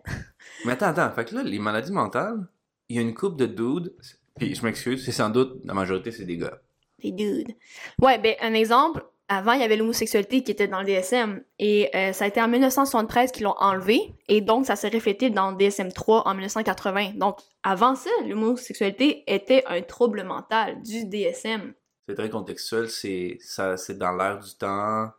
Mais 0.65 0.73
attends, 0.73 0.87
attends. 0.87 1.11
Fait 1.11 1.25
que 1.25 1.35
là, 1.35 1.43
les 1.43 1.59
maladies 1.59 1.91
mentales, 1.91 2.47
il 2.89 2.95
y 2.95 2.99
a 2.99 3.01
une 3.01 3.13
coupe 3.13 3.37
de 3.37 3.45
dudes. 3.45 3.93
Puis 4.39 4.55
je 4.55 4.63
m'excuse, 4.65 5.03
c'est 5.05 5.11
sans 5.11 5.29
doute, 5.29 5.59
la 5.65 5.73
majorité, 5.73 6.11
c'est 6.11 6.25
des 6.25 6.37
gars. 6.37 6.59
Les 7.03 7.11
dudes. 7.11 7.55
Ouais, 8.01 8.17
ben, 8.17 8.35
un 8.41 8.53
exemple, 8.53 9.05
avant, 9.27 9.53
il 9.53 9.61
y 9.61 9.63
avait 9.63 9.77
l'homosexualité 9.77 10.43
qui 10.43 10.51
était 10.51 10.67
dans 10.67 10.79
le 10.81 10.85
DSM. 10.85 11.41
Et 11.59 11.89
euh, 11.95 12.13
ça 12.13 12.25
a 12.25 12.27
été 12.27 12.41
en 12.41 12.47
1973 12.47 13.31
qu'ils 13.31 13.43
l'ont 13.43 13.55
enlevé. 13.57 14.13
Et 14.27 14.41
donc, 14.41 14.65
ça 14.65 14.75
s'est 14.75 14.89
reflété 14.89 15.29
dans 15.29 15.51
le 15.51 15.57
DSM 15.57 15.91
3 15.91 16.27
en 16.27 16.33
1980. 16.33 17.11
Donc, 17.15 17.39
avant 17.63 17.95
ça, 17.95 18.09
l'homosexualité 18.27 19.23
était 19.27 19.63
un 19.67 19.81
trouble 19.81 20.23
mental 20.23 20.81
du 20.81 21.05
DSM. 21.05 21.73
C'est 22.07 22.15
très 22.15 22.29
contextuel, 22.29 22.89
c'est 22.89 23.37
ça, 23.39 23.77
c'est 23.77 23.97
dans 23.97 24.11
l'air 24.15 24.39
du 24.39 24.53
temps. 24.55 25.09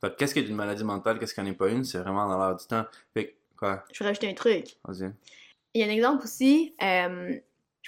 Fait 0.00 0.10
que 0.10 0.16
qu'est-ce 0.16 0.32
qu'il 0.34 0.42
y 0.42 0.44
a 0.44 0.48
d'une 0.48 0.56
maladie 0.56 0.84
mentale, 0.84 1.18
qu'est-ce 1.18 1.34
qu'il 1.34 1.42
n'y 1.42 1.50
en 1.50 1.52
a 1.52 1.56
pas 1.56 1.68
une, 1.68 1.82
c'est 1.84 1.98
vraiment 1.98 2.28
dans 2.28 2.38
l'air 2.38 2.56
du 2.56 2.64
temps. 2.66 2.84
Fait 3.12 3.26
que, 3.26 3.32
quoi, 3.56 3.82
Je 3.92 3.98
vais 4.04 4.08
rajouter 4.08 4.30
un 4.30 4.34
truc. 4.34 4.76
vas-y. 4.84 5.10
Il 5.74 5.80
y 5.80 5.84
a 5.84 5.88
un 5.88 5.90
exemple 5.90 6.22
aussi. 6.24 6.74
euh, 6.80 7.34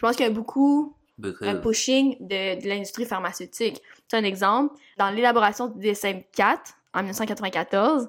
je 0.01 0.07
pense 0.07 0.17
qu'il 0.17 0.25
y 0.25 0.29
a 0.29 0.33
beaucoup 0.33 0.97
un 1.43 1.57
pushing 1.57 2.17
de, 2.21 2.59
de 2.63 2.67
l'industrie 2.67 3.05
pharmaceutique. 3.05 3.83
C'est 4.09 4.17
un 4.17 4.25
exemple. 4.25 4.75
Dans 4.97 5.11
l'élaboration 5.11 5.67
du 5.69 5.79
DSM 5.79 6.23
4 6.33 6.73
en 6.95 7.01
1994, 7.01 8.09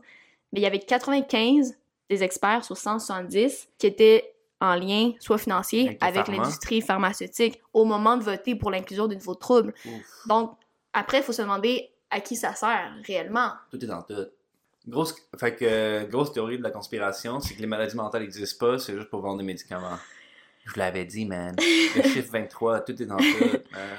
mais 0.54 0.62
il 0.62 0.64
y 0.64 0.66
avait 0.66 0.80
95 0.80 1.76
des 2.10 2.24
experts 2.24 2.64
sur 2.64 2.78
170 2.78 3.68
qui 3.78 3.88
étaient 3.88 4.34
en 4.62 4.76
lien, 4.76 5.12
soit 5.20 5.38
financier, 5.38 5.82
Avec 5.82 6.00
le 6.02 6.08
avec 6.08 6.26
pharma. 6.28 6.42
l'industrie 6.44 6.82
pharmaceutique 6.82 7.62
au 7.74 7.84
moment 7.84 8.16
de 8.16 8.24
voter 8.24 8.56
pour 8.56 8.72
l'inclusion 8.72 9.10
de 9.10 9.16
nouveaux 9.16 9.36
troubles. 9.36 9.74
Ouf. 9.86 10.28
Donc, 10.28 10.54
après, 10.94 11.18
il 11.18 11.24
faut 11.24 11.34
se 11.34 11.42
demander 11.42 11.90
à 12.10 12.22
qui 12.22 12.38
ça 12.38 12.56
sert 12.56 12.94
réellement. 13.06 13.52
Tout 13.70 13.84
est 13.84 13.88
dans 13.88 14.02
tout. 14.02 14.28
Grosse, 14.88 15.14
fait 15.38 15.58
que, 15.58 16.06
grosse 16.10 16.32
théorie 16.32 16.58
de 16.58 16.64
la 16.64 16.72
conspiration, 16.72 17.42
c'est 17.42 17.54
que 17.54 17.60
les 17.60 17.68
maladies 17.68 17.98
mentales 17.98 18.22
n'existent 18.22 18.66
pas, 18.66 18.80
c'est 18.80 18.96
juste 18.96 19.10
pour 19.10 19.20
vendre 19.20 19.40
des 19.40 19.44
médicaments. 19.44 19.98
Je 20.66 20.72
vous 20.74 20.80
l'avais 20.80 21.06
dit, 21.06 21.26
man. 21.26 21.56
Le 21.96 22.04
chiffre 22.04 22.32
23, 22.32 22.82
tout 22.82 23.02
est 23.02 23.06
dans 23.06 23.18
tout. 23.18 23.24
man. 23.72 23.98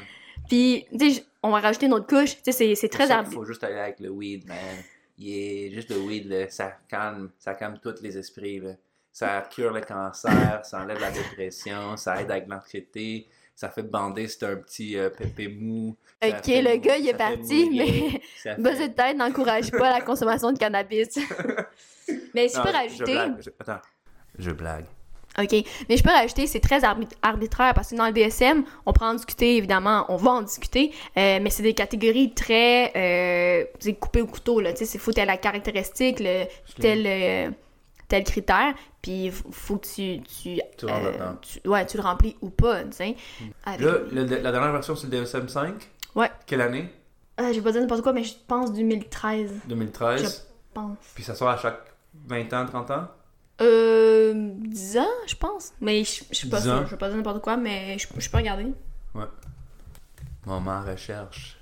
Puis, 0.49 0.87
tu 0.99 1.11
sais, 1.13 1.25
on 1.43 1.51
va 1.51 1.61
rajouter 1.61 1.87
une 1.87 1.93
autre 1.95 2.07
couche. 2.07 2.37
Tu 2.37 2.41
sais, 2.45 2.53
c'est- 2.53 2.69
c'est 2.75 2.75
C'est 2.83 2.89
très 2.89 3.11
arbitraire. 3.11 3.39
faut 3.39 3.45
juste 3.45 3.65
aller 3.65 3.79
avec 3.79 4.01
le 4.01 4.11
weed, 4.11 4.47
man. 4.47 4.57
Yeah, 5.19 5.71
juste 5.73 5.91
le 5.91 5.99
weed, 5.99 6.29
là, 6.29 6.49
ça 6.49 6.77
calme, 6.89 7.31
ça 7.39 7.55
calme 7.55 7.79
tous 7.83 8.01
les 8.03 8.17
esprits, 8.19 8.61
là. 8.61 8.71
Ça 9.13 9.47
cure 9.51 9.73
le 9.73 9.83
cancer, 9.83 10.61
ça 10.65 10.81
enlève 10.83 10.99
la 11.01 11.11
dépression, 11.11 11.97
ça 11.99 12.21
aide 12.21 12.31
avec 12.31 12.49
l'anxiété, 12.49 13.27
ça 13.55 13.69
fait 13.69 13.83
bander 13.83 14.27
si 14.27 14.39
t'as 14.39 14.53
un 14.53 14.57
petit 14.57 14.97
euh, 14.97 15.11
pépé 15.11 15.49
mou. 15.49 15.95
Ok, 16.25 16.47
le 16.47 16.75
mou- 16.77 16.81
gars, 16.81 16.97
il 16.97 17.09
est 17.09 17.15
parti, 17.15 17.67
mouiller, 17.67 18.21
mais 18.47 18.55
buzz 18.57 18.73
fait- 18.79 18.89
de 18.89 18.95
tête 18.95 19.17
n'encourage 19.19 19.71
pas 19.71 19.93
la 19.93 20.01
consommation 20.01 20.51
de 20.51 20.59
cannabis. 20.59 21.19
mais 22.35 22.49
je 22.49 22.57
Non, 22.57 22.63
peux 22.63 22.69
je 22.71 22.75
rajouter. 22.75 23.05
blague, 23.13 23.43
je- 23.43 23.51
Attends, 23.61 23.81
je 24.39 24.51
blague. 24.51 24.87
OK? 25.39 25.53
Mais 25.89 25.97
je 25.97 26.03
peux 26.03 26.11
rajouter, 26.11 26.47
c'est 26.47 26.61
très 26.61 26.81
arbi- 26.81 27.09
arbitraire 27.23 27.73
parce 27.75 27.91
que 27.91 27.97
dans 27.97 28.07
le 28.07 28.13
DSM, 28.13 28.65
on 28.85 28.93
peut 28.93 29.05
en 29.05 29.15
discuter, 29.15 29.57
évidemment, 29.57 30.05
on 30.09 30.17
va 30.17 30.31
en 30.33 30.43
discuter, 30.43 30.93
euh, 31.17 31.39
mais 31.41 31.49
c'est 31.51 31.63
des 31.63 31.73
catégories 31.75 32.35
très 32.35 32.93
euh, 32.97 33.65
c'est 33.81 33.95
coupé 33.95 34.21
au 34.21 34.27
couteau, 34.27 34.61
là. 34.61 34.73
Tu 34.73 34.81
sais, 34.81 34.85
c'est 34.85 34.99
faut 34.99 35.13
telle 35.13 35.29
la 35.29 35.39
caractéristique, 35.39 36.19
le, 36.21 36.45
tel, 36.81 37.05
euh, 37.07 37.51
tel 38.09 38.25
critère, 38.25 38.75
puis 39.01 39.31
faut 39.31 39.79
que 39.79 39.87
tu. 39.87 40.21
Tu, 40.23 40.61
Tu 41.41 41.67
ouais, 41.69 41.87
tu 41.87 41.97
le 41.97 42.03
remplis 42.03 42.37
ou 42.43 42.51
pas, 42.51 42.83
tu 42.85 42.93
sais. 42.93 43.17
Avec- 43.65 43.81
Là, 43.81 43.93
le- 44.13 44.25
la 44.25 44.53
dernière 44.53 44.73
version, 44.73 44.95
c'est 44.97 45.07
le 45.11 45.13
DSM-5. 45.25 45.73
Ouais. 46.15 46.31
Quelle 46.47 46.61
année? 46.61 46.91
Euh, 47.41 47.49
je 47.49 47.55
vais 47.55 47.61
pas 47.63 47.73
dire 47.73 47.81
n'importe 47.81 48.03
quoi, 48.03 48.13
mais 48.13 48.25
je 48.25 48.35
pense 48.47 48.71
2013, 48.75 49.51
2013. 49.67 50.23
je 50.23 50.75
pense. 50.75 50.99
Puis 51.15 51.25
ça 51.25 51.35
sort 51.35 51.49
à 51.49 51.57
chaque 51.57 51.81
20 52.27 52.53
ans, 52.53 52.67
30 52.67 52.91
ans? 52.91 53.09
Euh. 53.63 54.51
10 54.57 54.99
ans, 54.99 55.07
je 55.27 55.35
pense. 55.35 55.73
Mais 55.81 56.05
je 56.05 56.25
je 56.31 56.35
suis 56.37 56.49
pas 56.49 56.61
10 56.61 56.69
ans? 56.69 56.77
sûre. 56.79 56.87
Je 56.87 56.91
vais 56.93 56.97
pas 56.99 57.09
dire 57.09 57.17
n'importe 57.17 57.43
quoi, 57.43 57.57
mais 57.57 57.99
je, 57.99 58.07
je 58.19 58.31
peux 58.31 58.39
regarder. 58.39 58.67
Moment 60.45 60.83
recherche. 60.83 61.59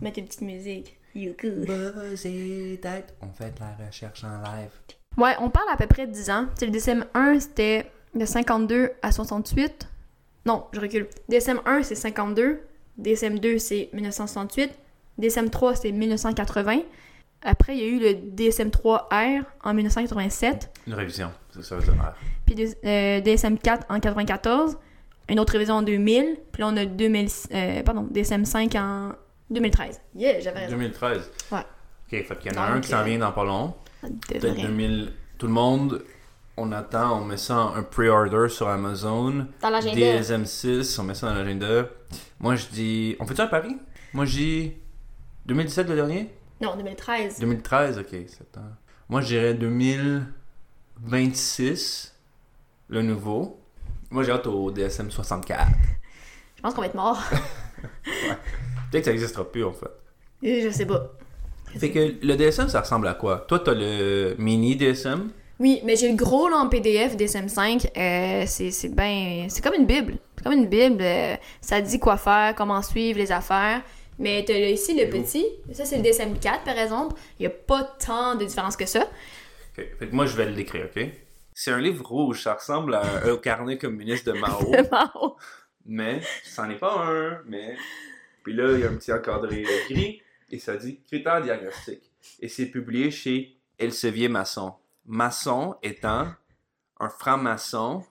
Mets 0.00 0.12
tes 0.12 0.22
petites 0.22 0.42
musiques. 0.42 0.96
Et 1.14 2.78
tête. 2.80 3.14
On 3.20 3.32
fait 3.32 3.52
de 3.54 3.60
la 3.60 3.86
recherche 3.86 4.22
en 4.24 4.40
live. 4.42 4.70
Ouais, 5.16 5.34
on 5.40 5.50
parle 5.50 5.68
à 5.72 5.76
peu 5.76 5.86
près 5.86 6.06
de 6.06 6.12
10 6.12 6.30
ans. 6.30 6.46
Tu 6.58 6.60
sais, 6.60 6.66
le 6.66 6.72
DSM-1, 6.72 7.40
c'était 7.40 7.90
de 8.14 8.24
52 8.24 8.92
à 9.02 9.10
68. 9.10 9.88
Non, 10.46 10.66
je 10.72 10.80
recule. 10.80 11.08
DSM-1, 11.28 11.82
c'est 11.82 11.96
52. 11.96 12.60
DSM-2, 13.00 13.58
c'est 13.58 13.90
1968. 13.92 14.70
DSM-3, 15.18 15.76
c'est 15.82 15.92
1980. 15.92 16.82
Après, 17.42 17.76
il 17.76 17.80
y 17.80 17.84
a 17.84 17.88
eu 17.88 17.98
le 17.98 18.12
DSM-3R 18.36 19.42
en 19.64 19.74
1987. 19.74 20.70
Une 20.90 20.96
révision, 20.96 21.30
c'est 21.54 21.62
ça. 21.62 21.76
Puis 22.46 22.56
des- 22.56 22.74
euh, 22.84 23.20
DSM-4 23.20 23.82
en 23.88 24.00
94. 24.00 24.76
Une 25.28 25.38
autre 25.38 25.52
révision 25.52 25.76
en 25.76 25.82
2000. 25.82 26.36
Puis 26.50 26.62
là, 26.62 26.68
on 26.72 26.76
a 26.76 26.84
2000, 26.84 27.28
euh, 27.54 27.82
pardon, 27.84 28.08
DSM-5 28.12 28.76
en 28.76 29.12
2013. 29.50 30.00
Yeah, 30.16 30.40
j'avais 30.40 30.60
raison. 30.64 30.72
2013. 30.76 31.30
Ouais. 31.52 31.58
Ok, 31.60 32.26
fait 32.26 32.38
qu'il 32.40 32.52
y 32.52 32.58
en 32.58 32.60
a 32.60 32.66
Donc, 32.66 32.76
un 32.78 32.80
qui 32.80 32.88
s'en 32.88 32.98
euh, 32.98 33.04
vient 33.04 33.18
dans 33.20 33.30
pas 33.30 33.44
long. 33.44 33.74
Ça 34.00 34.08
Peut-être 34.08 34.42
devrait. 34.42 34.62
2000. 34.62 35.12
Tout 35.38 35.46
le 35.46 35.52
monde, 35.52 36.02
on 36.56 36.72
attend, 36.72 37.20
on 37.20 37.24
met 37.24 37.36
ça 37.36 37.56
en 37.56 37.76
un 37.76 37.84
pre-order 37.84 38.48
sur 38.48 38.66
Amazon. 38.68 39.46
Dans 39.62 39.70
l'agenda. 39.70 39.94
DSM6, 40.20 40.98
on 41.00 41.04
met 41.04 41.14
ça 41.14 41.28
dans 41.28 41.34
l'agenda. 41.36 41.88
Moi, 42.40 42.56
je 42.56 42.66
dis. 42.66 43.16
On 43.20 43.26
fait-tu 43.26 43.42
un 43.42 43.46
pari 43.46 43.76
Moi, 44.12 44.24
je 44.24 44.36
dis. 44.36 44.72
2017 45.46 45.88
le 45.88 45.94
dernier? 45.94 46.34
Non, 46.60 46.74
2013. 46.76 47.38
2013, 47.38 47.98
ok, 48.00 48.08
7 48.26 48.58
ans. 48.58 48.62
Moi, 49.08 49.20
je 49.20 49.26
dirais 49.28 49.54
2026, 51.02 52.14
le 52.88 53.02
nouveau. 53.02 53.58
Moi, 54.10 54.22
j'ai 54.22 54.32
hâte 54.32 54.46
au 54.46 54.70
DSM 54.70 55.10
64. 55.10 55.68
Je 56.56 56.62
pense 56.62 56.74
qu'on 56.74 56.80
va 56.80 56.86
être 56.88 56.94
mort. 56.94 57.22
Peut-être 58.04 59.00
que 59.00 59.04
ça 59.04 59.10
n'existera 59.12 59.50
plus, 59.50 59.64
en 59.64 59.72
fait. 59.72 59.90
Je 60.42 60.70
sais 60.70 60.86
pas. 60.86 61.12
Fait 61.78 61.90
que 61.90 62.14
le 62.22 62.36
DSM, 62.36 62.68
ça 62.68 62.80
ressemble 62.80 63.06
à 63.06 63.14
quoi? 63.14 63.44
Toi, 63.48 63.60
t'as 63.60 63.74
le 63.74 64.34
mini 64.38 64.76
DSM. 64.76 65.30
Oui, 65.60 65.80
mais 65.84 65.94
j'ai 65.94 66.08
le 66.10 66.16
gros 66.16 66.48
là 66.48 66.56
en 66.56 66.68
PDF 66.68 67.16
DSM5. 67.16 67.90
Euh, 67.96 68.44
c'est 68.46 68.70
c'est 68.70 68.88
ben, 68.88 69.46
c'est 69.48 69.62
comme 69.62 69.74
une 69.74 69.86
bible. 69.86 70.16
C'est 70.36 70.44
comme 70.44 70.54
une 70.54 70.66
bible. 70.66 71.02
euh, 71.02 71.36
ça 71.60 71.80
dit 71.82 71.98
quoi 71.98 72.16
faire, 72.16 72.54
comment 72.54 72.80
suivre 72.82 73.18
les 73.18 73.30
affaires. 73.30 73.82
Mais 74.18 74.42
t'as 74.46 74.54
là, 74.54 74.70
ici 74.70 74.98
le 74.98 75.08
petit. 75.10 75.44
Ça 75.72 75.84
c'est 75.84 75.98
le 75.98 76.02
DSM4 76.02 76.64
par 76.64 76.78
exemple. 76.78 77.14
Il 77.38 77.42
y 77.44 77.46
a 77.46 77.50
pas 77.50 77.84
tant 77.84 78.34
de 78.36 78.44
différence 78.44 78.74
que 78.76 78.86
ça. 78.86 79.06
Fait 79.74 79.96
que 79.98 80.14
moi, 80.14 80.26
je 80.26 80.36
vais 80.36 80.46
le 80.46 80.54
décrire, 80.54 80.86
ok? 80.94 81.04
C'est 81.52 81.72
un 81.72 81.80
livre 81.80 82.06
rouge, 82.06 82.42
ça 82.42 82.54
ressemble 82.54 82.94
à 82.94 83.02
un, 83.02 83.32
un 83.32 83.36
carnet 83.36 83.78
communiste 83.78 84.26
de 84.30 84.32
Mao. 84.32 85.36
Mais 85.86 86.20
c'en 86.44 86.68
est 86.70 86.78
pas 86.78 87.06
un, 87.06 87.42
mais. 87.46 87.76
Puis 88.42 88.54
là, 88.54 88.72
il 88.72 88.80
y 88.80 88.84
a 88.84 88.90
un 88.90 88.96
petit 88.96 89.12
encadré 89.12 89.64
gris 89.88 90.22
et 90.50 90.58
ça 90.58 90.76
dit 90.76 91.00
critères 91.06 91.42
diagnostiques. 91.42 92.10
Et 92.40 92.48
c'est 92.48 92.66
publié 92.66 93.10
chez 93.10 93.56
Elsevier 93.78 94.28
Masson. 94.28 94.74
Maçon 95.06 95.76
étant 95.82 96.28
un 96.98 97.08
franc-maçon 97.08 98.04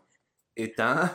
étant 0.55 1.09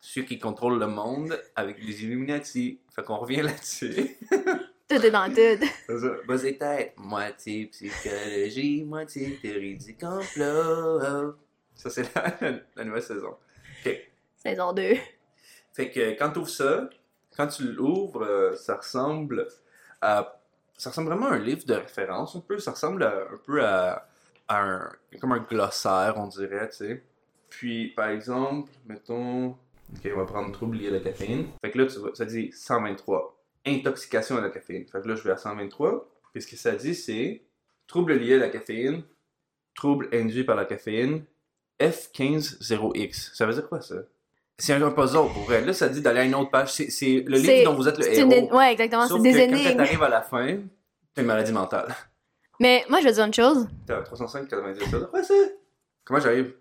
ceux 0.00 0.22
qui 0.22 0.38
contrôlent 0.38 0.78
le 0.78 0.86
monde 0.86 1.40
avec 1.54 1.82
les 1.82 2.04
Illuminati. 2.04 2.80
Fait 2.94 3.02
qu'on 3.02 3.18
revient 3.18 3.42
là-dessus. 3.42 4.16
Tout 4.90 5.06
est 5.06 5.10
dans 5.10 5.28
tout. 5.28 5.66
C'est. 5.86 6.26
Buzz 6.26 6.44
et 6.44 6.58
tête, 6.58 6.94
moitié 6.96 7.66
psychologie, 7.66 8.82
moitié 8.84 9.36
théorie 9.40 9.76
du 9.76 9.96
complot. 9.96 11.34
Ça, 11.76 11.88
c'est 11.90 12.12
la, 12.14 12.34
la 12.76 12.84
nouvelle 12.84 13.02
saison. 13.02 13.36
Saison 14.36 14.72
2. 14.72 14.94
Fait 15.72 15.90
que 15.90 16.18
quand 16.18 16.30
tu 16.32 16.38
ouvres 16.40 16.48
ça, 16.48 16.90
quand 17.36 17.46
tu 17.46 17.62
l'ouvres, 17.72 18.24
euh, 18.24 18.56
ça 18.56 18.76
ressemble 18.76 19.46
à. 20.00 20.36
Ça 20.76 20.90
ressemble 20.90 21.08
vraiment 21.08 21.26
à 21.26 21.34
un 21.34 21.38
livre 21.38 21.64
de 21.66 21.74
référence, 21.74 22.34
un 22.36 22.40
peu. 22.40 22.58
Ça 22.58 22.72
ressemble 22.72 23.02
à- 23.04 23.28
un 23.32 23.36
peu 23.44 23.64
à, 23.64 24.08
à 24.48 24.62
un. 24.62 24.92
comme 25.20 25.32
un 25.32 25.38
glossaire, 25.38 26.14
on 26.16 26.26
dirait, 26.26 26.68
tu 26.70 26.76
sais. 26.76 27.02
Puis, 27.48 27.88
par 27.88 28.08
exemple, 28.08 28.70
mettons. 28.86 29.50
Ok, 29.96 30.10
on 30.14 30.18
va 30.18 30.24
prendre 30.24 30.52
trouble 30.52 30.76
lié 30.76 30.88
à 30.88 30.92
la 30.92 31.00
caféine. 31.00 31.46
Fait 31.64 31.70
que 31.70 31.78
là, 31.78 31.86
tu 31.86 31.98
vois, 31.98 32.10
ça 32.14 32.24
dit 32.24 32.50
123. 32.52 33.36
Intoxication 33.66 34.36
à 34.36 34.40
la 34.40 34.50
caféine. 34.50 34.86
Fait 34.86 35.00
que 35.00 35.08
là, 35.08 35.14
je 35.14 35.22
vais 35.22 35.30
à 35.32 35.36
123. 35.36 36.08
Puis 36.32 36.42
ce 36.42 36.46
que 36.46 36.56
ça 36.56 36.72
dit, 36.72 36.94
c'est 36.94 37.42
trouble 37.86 38.14
lié 38.14 38.34
à 38.34 38.38
la 38.38 38.48
caféine, 38.48 39.02
trouble 39.74 40.08
induit 40.12 40.44
par 40.44 40.56
la 40.56 40.64
caféine, 40.64 41.24
F150X. 41.80 43.34
Ça 43.34 43.46
veut 43.46 43.54
dire 43.54 43.68
quoi, 43.68 43.80
ça? 43.80 43.96
C'est 44.58 44.74
un 44.74 44.90
puzzle 44.90 45.28
pour 45.32 45.44
vrai. 45.44 45.64
Là, 45.64 45.72
ça 45.72 45.88
dit 45.88 46.02
d'aller 46.02 46.20
à 46.20 46.24
une 46.24 46.34
autre 46.34 46.50
page. 46.50 46.72
C'est 46.72 47.24
le 47.26 47.36
livre 47.38 47.64
dont 47.64 47.74
vous 47.74 47.88
êtes 47.88 47.96
le 47.96 48.02
C'est 48.04 48.20
une... 48.20 48.32
héros. 48.32 48.54
Ouais, 48.56 48.72
exactement. 48.72 49.06
C'est 49.08 49.14
que 49.16 49.22
des 49.22 49.32
quand 49.32 49.38
énigmes. 49.56 49.76
t'arrives 49.76 50.02
à 50.02 50.08
la 50.10 50.20
fin, 50.22 50.58
t'as 51.14 51.22
une 51.22 51.28
maladie 51.28 51.52
mentale. 51.52 51.94
Mais 52.60 52.84
moi, 52.90 53.00
je 53.00 53.06
vais 53.06 53.12
dire 53.12 53.24
une 53.24 53.32
chose. 53.32 53.66
T'es 53.86 53.94
à 53.94 54.02
305, 54.02 54.46
90. 54.48 54.84
Ça 54.84 54.98
doit- 54.98 55.10
Ouais, 55.14 55.22
ça? 55.22 55.34
Comment 56.04 56.20
j'arrive? 56.20 56.54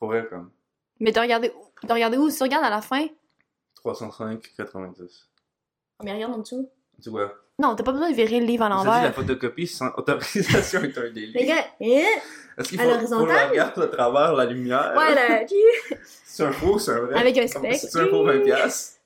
Pour 0.00 0.08
vrai, 0.08 0.26
comme. 0.28 0.50
Mais 0.98 1.12
t'as 1.12 1.22
regardé 1.22 1.52
où? 1.56 1.86
T'as 1.86 1.94
regardé 1.94 2.16
où? 2.16 2.28
Si 2.28 2.38
tu 2.38 2.42
regardes 2.42 2.64
à 2.64 2.70
la 2.70 2.80
fin? 2.82 3.06
305, 3.76 4.52
90. 4.56 5.27
Mais 6.04 6.12
regarde 6.12 6.34
en 6.34 6.38
dessous. 6.38 6.68
Tu 7.02 7.10
vois? 7.10 7.32
Non, 7.60 7.74
t'as 7.74 7.82
pas 7.82 7.92
besoin 7.92 8.10
de 8.10 8.14
virer 8.14 8.38
le 8.40 8.46
livre 8.46 8.64
à 8.64 8.68
dit 8.68 8.74
la 8.86 8.92
l'envers. 8.94 9.14
photocopie 9.14 9.66
sans 9.66 9.90
autorisation 9.96 10.82
est 10.82 10.96
un 10.96 11.02
Les 11.04 11.10
délit. 11.10 11.46
gars, 11.46 11.64
eh? 11.80 12.04
Est-ce 12.56 12.68
qu'il 12.68 12.78
faut, 12.78 12.84
faut 12.84 12.90
l'horizontale? 12.90 13.72
le 13.76 13.90
travers 13.90 14.32
la 14.34 14.44
lumière? 14.46 14.94
Ouais, 14.96 15.14
là. 15.14 15.44
C'est 16.24 16.44
un 16.44 16.52
faux, 16.52 16.78
c'est 16.78 16.92
un 16.92 17.00
vrai. 17.00 17.18
Avec 17.18 17.36
un 17.36 17.46
Comment- 17.48 17.72
spec. 17.74 17.90
C'est 17.90 17.98
un 18.00 18.06
faux 18.06 18.24
20 18.24 18.40
piastres. 18.44 18.98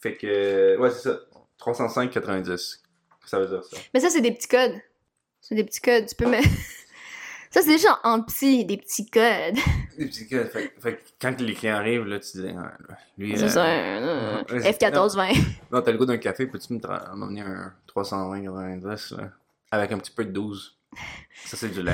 Fait 0.00 0.16
que, 0.16 0.76
ouais, 0.78 0.90
c'est 0.90 1.08
ça. 1.10 1.18
305, 1.58 2.10
90. 2.10 2.82
Ça 3.26 3.38
veut 3.40 3.46
dire 3.48 3.64
ça. 3.64 3.76
Mais 3.92 3.98
ça, 4.00 4.10
c'est 4.10 4.20
des 4.20 4.30
petits 4.32 4.46
codes. 4.48 4.74
C'est 5.40 5.54
des 5.56 5.64
petits 5.64 5.80
codes. 5.80 6.06
Tu 6.06 6.14
peux 6.14 6.26
mettre. 6.26 6.46
ça, 7.50 7.62
c'est 7.62 7.66
déjà 7.72 7.98
en 8.04 8.22
petit, 8.22 8.64
des 8.64 8.76
petits 8.76 9.06
codes. 9.10 9.56
Fait, 10.08 10.72
fait 10.80 11.04
quand 11.20 11.40
les 11.40 11.54
clients 11.54 11.76
arrivent, 11.76 12.04
là, 12.06 12.18
tu 12.18 12.38
dis, 12.38 12.48
ah, 12.56 12.72
lui, 13.18 13.36
C'est 13.36 13.44
euh, 13.44 13.48
ça, 13.48 13.64
un, 13.64 14.02
un 14.02 14.36
ouais, 14.44 14.60
c'est- 14.62 14.70
F1420. 14.88 15.36
Non, 15.72 15.82
t'as 15.82 15.92
le 15.92 15.98
goût 15.98 16.06
d'un 16.06 16.16
café, 16.18 16.46
peux-tu 16.46 16.72
m'amener 17.14 17.42
un 17.42 17.72
320, 17.86 18.42
90, 18.42 19.12
là, 19.16 19.30
avec 19.70 19.92
un 19.92 19.98
petit 19.98 20.10
peu 20.12 20.24
de 20.24 20.30
12? 20.30 20.76
Ça, 21.44 21.56
c'est 21.56 21.68
du 21.68 21.82
lait. 21.82 21.92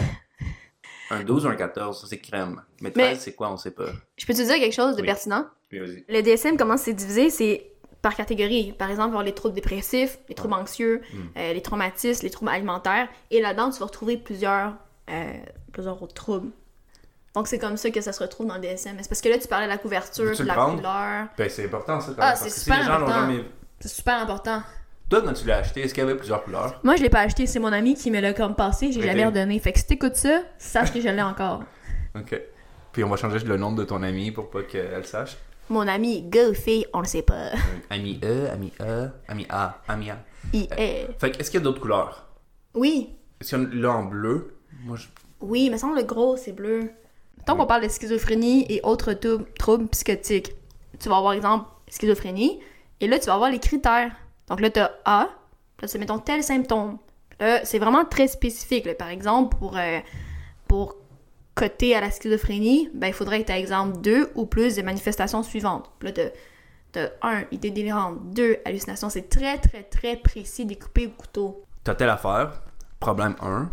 Un 1.10 1.22
12 1.22 1.46
ou 1.46 1.48
un 1.48 1.54
14, 1.56 2.00
ça, 2.00 2.06
c'est 2.08 2.18
crème. 2.18 2.62
Mais 2.80 2.90
13, 2.90 3.04
Mais- 3.08 3.14
c'est 3.16 3.34
quoi, 3.34 3.50
on 3.52 3.56
sait 3.56 3.70
pas. 3.70 3.86
Je 4.16 4.26
peux 4.26 4.32
te 4.34 4.42
dire 4.42 4.54
quelque 4.56 4.74
chose 4.74 4.96
de 4.96 5.00
Oui. 5.02 5.06
pertinent? 5.06 5.46
Puis 5.68 5.78
vas-y. 5.80 6.04
Le 6.08 6.22
DSM, 6.22 6.56
comment 6.56 6.76
c'est 6.76 6.94
divisé? 6.94 7.30
C'est 7.30 7.70
par 8.02 8.14
catégorie. 8.14 8.72
Par 8.72 8.88
exemple, 8.90 9.08
avoir 9.08 9.22
les 9.24 9.34
troubles 9.34 9.54
dépressifs, 9.54 10.18
les 10.28 10.34
troubles 10.34 10.54
anxieux, 10.54 11.00
Mm. 11.12 11.18
euh, 11.38 11.52
les 11.52 11.62
traumatismes, 11.62 12.24
les 12.24 12.30
troubles 12.30 12.50
alimentaires. 12.52 13.08
Et 13.30 13.40
là-dedans, 13.40 13.70
tu 13.70 13.78
vas 13.80 13.86
retrouver 13.86 14.16
plusieurs, 14.16 14.74
euh, 15.10 15.32
plusieurs 15.72 16.00
autres 16.02 16.14
troubles. 16.14 16.50
Donc 17.36 17.46
c'est 17.48 17.58
comme 17.58 17.76
ça 17.76 17.90
que 17.90 18.00
ça 18.00 18.12
se 18.12 18.20
retrouve 18.22 18.46
dans 18.46 18.54
le 18.56 18.62
DSM. 18.62 18.96
Mais 18.96 19.02
parce 19.08 19.20
que 19.20 19.28
là, 19.28 19.38
tu 19.38 19.46
parlais 19.46 19.66
de 19.66 19.70
la 19.70 19.78
couverture, 19.78 20.36
de 20.36 20.42
la 20.42 20.54
prendre? 20.54 20.76
couleur. 20.78 21.26
Ben, 21.38 21.48
c'est 21.50 21.66
important 21.66 22.00
ça 22.00 22.12
quand 22.16 22.22
Ah, 22.22 22.34
même. 22.34 22.42
que 22.42 22.50
si 22.50 22.60
super 22.60 22.78
les 22.78 22.84
gens 22.84 22.98
l'ont 22.98 23.06
important. 23.06 23.20
jamais. 23.20 23.44
C'est 23.78 23.88
super 23.88 24.22
important. 24.22 24.62
Toi, 25.10 25.22
quand 25.22 25.32
tu 25.34 25.46
l'as 25.46 25.58
acheté, 25.58 25.82
est-ce 25.82 25.94
qu'il 25.94 26.02
y 26.02 26.06
avait 26.06 26.16
plusieurs 26.16 26.42
couleurs? 26.42 26.80
Moi, 26.82 26.96
je 26.96 27.02
l'ai 27.02 27.10
pas 27.10 27.20
acheté, 27.20 27.46
c'est 27.46 27.60
mon 27.60 27.72
ami 27.72 27.94
qui 27.94 28.10
me 28.10 28.20
l'a 28.20 28.32
comme 28.32 28.56
passé, 28.56 28.90
j'ai 28.90 29.02
jamais 29.02 29.24
redonné. 29.26 29.58
Fait 29.60 29.72
que 29.72 29.78
si 29.78 29.86
t'écoutes 29.86 30.16
ça, 30.16 30.40
sache 30.58 30.92
que 30.92 31.00
je 31.00 31.08
l'ai 31.08 31.22
encore. 31.22 31.62
Ok. 32.18 32.40
Puis 32.92 33.04
on 33.04 33.10
va 33.10 33.16
changer 33.16 33.38
le 33.40 33.58
nom 33.58 33.72
de 33.72 33.84
ton 33.84 34.02
ami 34.02 34.30
pour 34.32 34.48
pas 34.48 34.62
qu'elle 34.62 35.04
sache. 35.06 35.36
Mon 35.68 35.86
ami, 35.86 36.30
ou 36.34 36.54
fille, 36.54 36.86
on 36.94 37.00
le 37.00 37.04
sait 37.06 37.20
pas. 37.20 37.50
Ami 37.90 38.18
E, 38.24 38.48
ami 38.50 38.72
E, 38.80 39.10
ami 39.28 39.46
A, 39.50 39.82
ami 39.86 40.08
A. 40.10 40.16
Il 40.54 40.66
est. 40.78 41.06
Fait 41.20 41.30
que, 41.32 41.38
est-ce 41.38 41.50
qu'il 41.50 41.60
y 41.60 41.62
a 41.62 41.64
d'autres 41.64 41.82
couleurs? 41.82 42.26
Oui, 42.72 43.14
Est-ce 43.38 43.50
qu'il 43.54 43.58
y 43.58 43.66
en 43.66 43.70
a 43.70 43.74
là 43.74 43.90
en 43.98 44.04
bleu? 44.04 44.56
Moi, 44.84 44.96
je. 44.96 45.08
oui, 45.42 45.68
me 45.68 45.76
semble 45.76 45.96
le 45.98 46.04
gros, 46.04 46.38
c'est 46.38 46.52
bleu. 46.52 46.90
Tant 47.46 47.56
qu'on 47.56 47.66
parle 47.66 47.84
de 47.84 47.88
schizophrénie 47.88 48.66
et 48.68 48.80
autres 48.82 49.14
trou- 49.14 49.44
troubles 49.58 49.86
psychotiques, 49.88 50.52
tu 51.00 51.08
vas 51.08 51.16
avoir, 51.16 51.32
exemple, 51.32 51.66
schizophrénie, 51.88 52.60
et 53.00 53.06
là, 53.08 53.18
tu 53.18 53.26
vas 53.26 53.34
avoir 53.34 53.50
les 53.50 53.58
critères. 53.60 54.10
Donc 54.48 54.60
là, 54.60 54.68
tu 54.68 54.80
as 54.80 54.92
A, 55.04 55.28
là, 55.80 55.88
c'est 55.88 55.98
mettons 55.98 56.18
tel 56.18 56.42
symptôme. 56.42 56.98
Là, 57.40 57.64
c'est 57.64 57.78
vraiment 57.78 58.04
très 58.04 58.28
spécifique. 58.28 58.92
Par 58.96 59.08
exemple, 59.08 59.56
pour, 59.56 59.76
euh, 59.76 60.00
pour 60.68 60.96
coter 61.54 61.94
à 61.94 62.00
la 62.00 62.10
schizophrénie, 62.10 62.90
ben, 62.94 63.06
il 63.08 63.12
faudrait 63.12 63.42
que 63.42 63.46
tu 63.46 63.52
exemple, 63.52 63.98
deux 64.00 64.30
ou 64.34 64.46
plus 64.46 64.74
des 64.74 64.82
manifestations 64.82 65.42
suivantes. 65.42 65.90
Là, 66.02 66.12
tu 66.12 66.20
as 66.98 67.10
1, 67.22 67.44
idée 67.52 67.70
délirante, 67.70 68.18
2, 68.32 68.56
hallucination. 68.64 69.08
C'est 69.10 69.28
très, 69.28 69.58
très, 69.58 69.82
très 69.82 70.16
précis, 70.16 70.64
découpé 70.64 71.06
au 71.06 71.10
couteau. 71.10 71.62
T'as 71.84 71.94
telle 71.94 72.08
affaire. 72.10 72.62
Problème 72.98 73.36
1. 73.40 73.70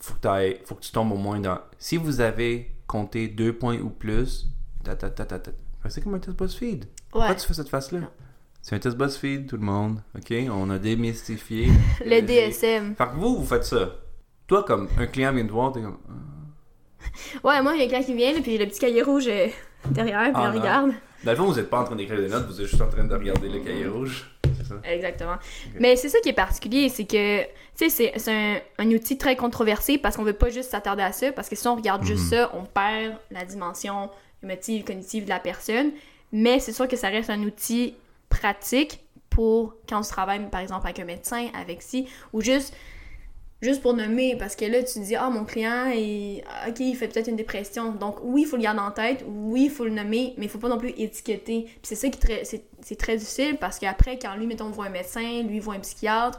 Faut 0.00 0.14
que, 0.20 0.56
faut 0.64 0.74
que 0.76 0.80
tu 0.82 0.92
tombes 0.92 1.12
au 1.12 1.16
moins 1.16 1.40
dans. 1.40 1.58
Si 1.78 1.96
vous 1.96 2.20
avez 2.20 2.70
compté 2.86 3.28
deux 3.28 3.52
points 3.52 3.78
ou 3.78 3.90
plus. 3.90 4.46
Ta, 4.84 4.94
ta, 4.96 5.10
ta, 5.10 5.24
ta, 5.24 5.38
ta. 5.38 5.50
Que 5.82 5.88
C'est 5.88 6.00
comme 6.02 6.14
un 6.14 6.18
test 6.18 6.36
BuzzFeed. 6.36 6.86
Pourquoi 7.10 7.30
Ouais. 7.30 7.36
tu 7.36 7.46
fais 7.46 7.54
cette 7.54 7.68
face-là? 7.68 8.00
C'est 8.62 8.74
un 8.76 8.78
test 8.78 8.96
BuzzFeed, 8.96 9.46
tout 9.48 9.56
le 9.56 9.62
monde. 9.64 10.02
Ok? 10.16 10.32
On 10.50 10.70
a 10.70 10.78
démystifié. 10.78 11.68
Le 12.04 12.20
DSM. 12.20 12.94
Fait 12.96 13.04
que 13.06 13.14
vous, 13.16 13.36
vous 13.38 13.46
faites 13.46 13.64
ça. 13.64 13.96
Toi, 14.46 14.62
comme 14.64 14.88
un 14.98 15.06
client 15.06 15.32
vient 15.32 15.46
te 15.46 15.52
voir, 15.52 15.72
t'es 15.72 15.80
comme. 15.82 15.98
Ouais, 17.44 17.62
moi, 17.62 17.74
il 17.74 17.80
y 17.80 17.84
a 17.84 17.88
quelqu'un 17.88 18.04
qui 18.04 18.14
vient, 18.14 18.40
puis 18.40 18.58
le 18.58 18.66
petit 18.66 18.80
cahier 18.80 19.02
rouge 19.02 19.26
euh, 19.28 19.48
derrière, 19.90 20.22
puis 20.32 20.32
Ah, 20.34 20.50
non. 20.52 20.58
regarde. 20.60 20.90
Dans 21.24 21.30
le 21.32 21.36
fond, 21.36 21.44
vous 21.46 21.58
êtes 21.58 21.70
pas 21.70 21.80
en 21.80 21.84
train 21.84 21.96
d'écrire 21.96 22.18
des 22.20 22.28
notes, 22.28 22.46
vous 22.46 22.60
êtes 22.60 22.66
juste 22.66 22.80
en 22.82 22.88
train 22.88 23.04
de 23.04 23.14
regarder 23.14 23.48
le 23.48 23.60
cahier 23.60 23.86
rouge. 23.86 24.30
Ça 24.68 24.74
Exactement. 24.90 25.36
Mais 25.78 25.96
c'est 25.96 26.08
ça 26.08 26.18
qui 26.20 26.28
est 26.28 26.32
particulier, 26.34 26.88
c'est 26.88 27.04
que, 27.04 27.42
tu 27.42 27.88
sais, 27.90 28.12
c'est- 28.18 28.30
un, 28.30 28.58
un 28.78 28.90
outil 28.90 29.16
très 29.18 29.36
controversé 29.36 29.98
parce 29.98 30.16
qu'on 30.16 30.24
veut 30.24 30.32
pas 30.32 30.50
juste 30.50 30.70
s'attarder 30.70 31.02
à 31.02 31.12
ça, 31.12 31.32
parce 31.32 31.48
que 31.48 31.56
si 31.56 31.66
on 31.68 31.76
regarde 31.76 32.04
juste 32.04 32.24
Mhm. 32.24 32.30
ça, 32.30 32.50
on 32.54 32.64
perd 32.64 33.16
la 33.30 33.44
dimension 33.44 34.10
émotive, 34.42 34.84
cognitive 34.84 35.24
de 35.24 35.28
la 35.30 35.40
personne. 35.40 35.90
Mais 36.32 36.60
c'est 36.60 36.72
sûr 36.72 36.86
que 36.86 36.96
ça 36.96 37.08
reste 37.08 37.30
un 37.30 37.42
outil 37.42 37.94
pratique 38.28 39.00
pour 39.30 39.74
quand 39.88 40.00
tu 40.02 40.08
travailles, 40.10 40.40
par 40.50 40.60
exemple, 40.60 40.84
avec 40.86 40.98
un 40.98 41.04
médecin, 41.04 41.48
avec 41.54 41.80
si, 41.82 42.08
ou 42.32 42.40
juste, 42.40 42.74
juste 43.60 43.82
pour 43.82 43.94
nommer, 43.94 44.36
parce 44.36 44.54
que 44.54 44.64
là, 44.64 44.82
tu 44.82 44.94
te 44.94 44.98
dis, 45.00 45.16
ah, 45.16 45.30
mon 45.30 45.44
client, 45.44 45.86
il, 45.94 46.42
ok, 46.68 46.78
il 46.80 46.94
fait 46.96 47.08
peut-être 47.08 47.28
une 47.28 47.36
dépression. 47.36 47.92
Donc, 47.92 48.18
oui, 48.22 48.42
il 48.42 48.46
faut 48.46 48.56
le 48.56 48.62
garder 48.62 48.80
en 48.80 48.90
tête, 48.92 49.24
oui, 49.26 49.64
il 49.64 49.70
faut 49.70 49.84
le 49.84 49.90
nommer, 49.90 50.34
mais 50.36 50.46
il 50.46 50.48
faut 50.48 50.58
pas 50.58 50.68
non 50.68 50.78
plus 50.78 50.90
étiqueter. 50.96 51.64
Puis 51.64 51.78
c'est 51.82 51.94
ça 51.96 52.08
qui 52.08 52.18
est 52.18 52.20
très, 52.20 52.44
c'est, 52.44 52.64
c'est 52.82 52.96
très 52.96 53.16
difficile, 53.16 53.56
parce 53.58 53.78
qu'après, 53.78 54.18
quand 54.18 54.34
lui, 54.36 54.46
mettons, 54.46 54.70
voit 54.70 54.86
un 54.86 54.90
médecin, 54.90 55.42
lui 55.42 55.58
voit 55.58 55.74
un 55.74 55.80
psychiatre, 55.80 56.38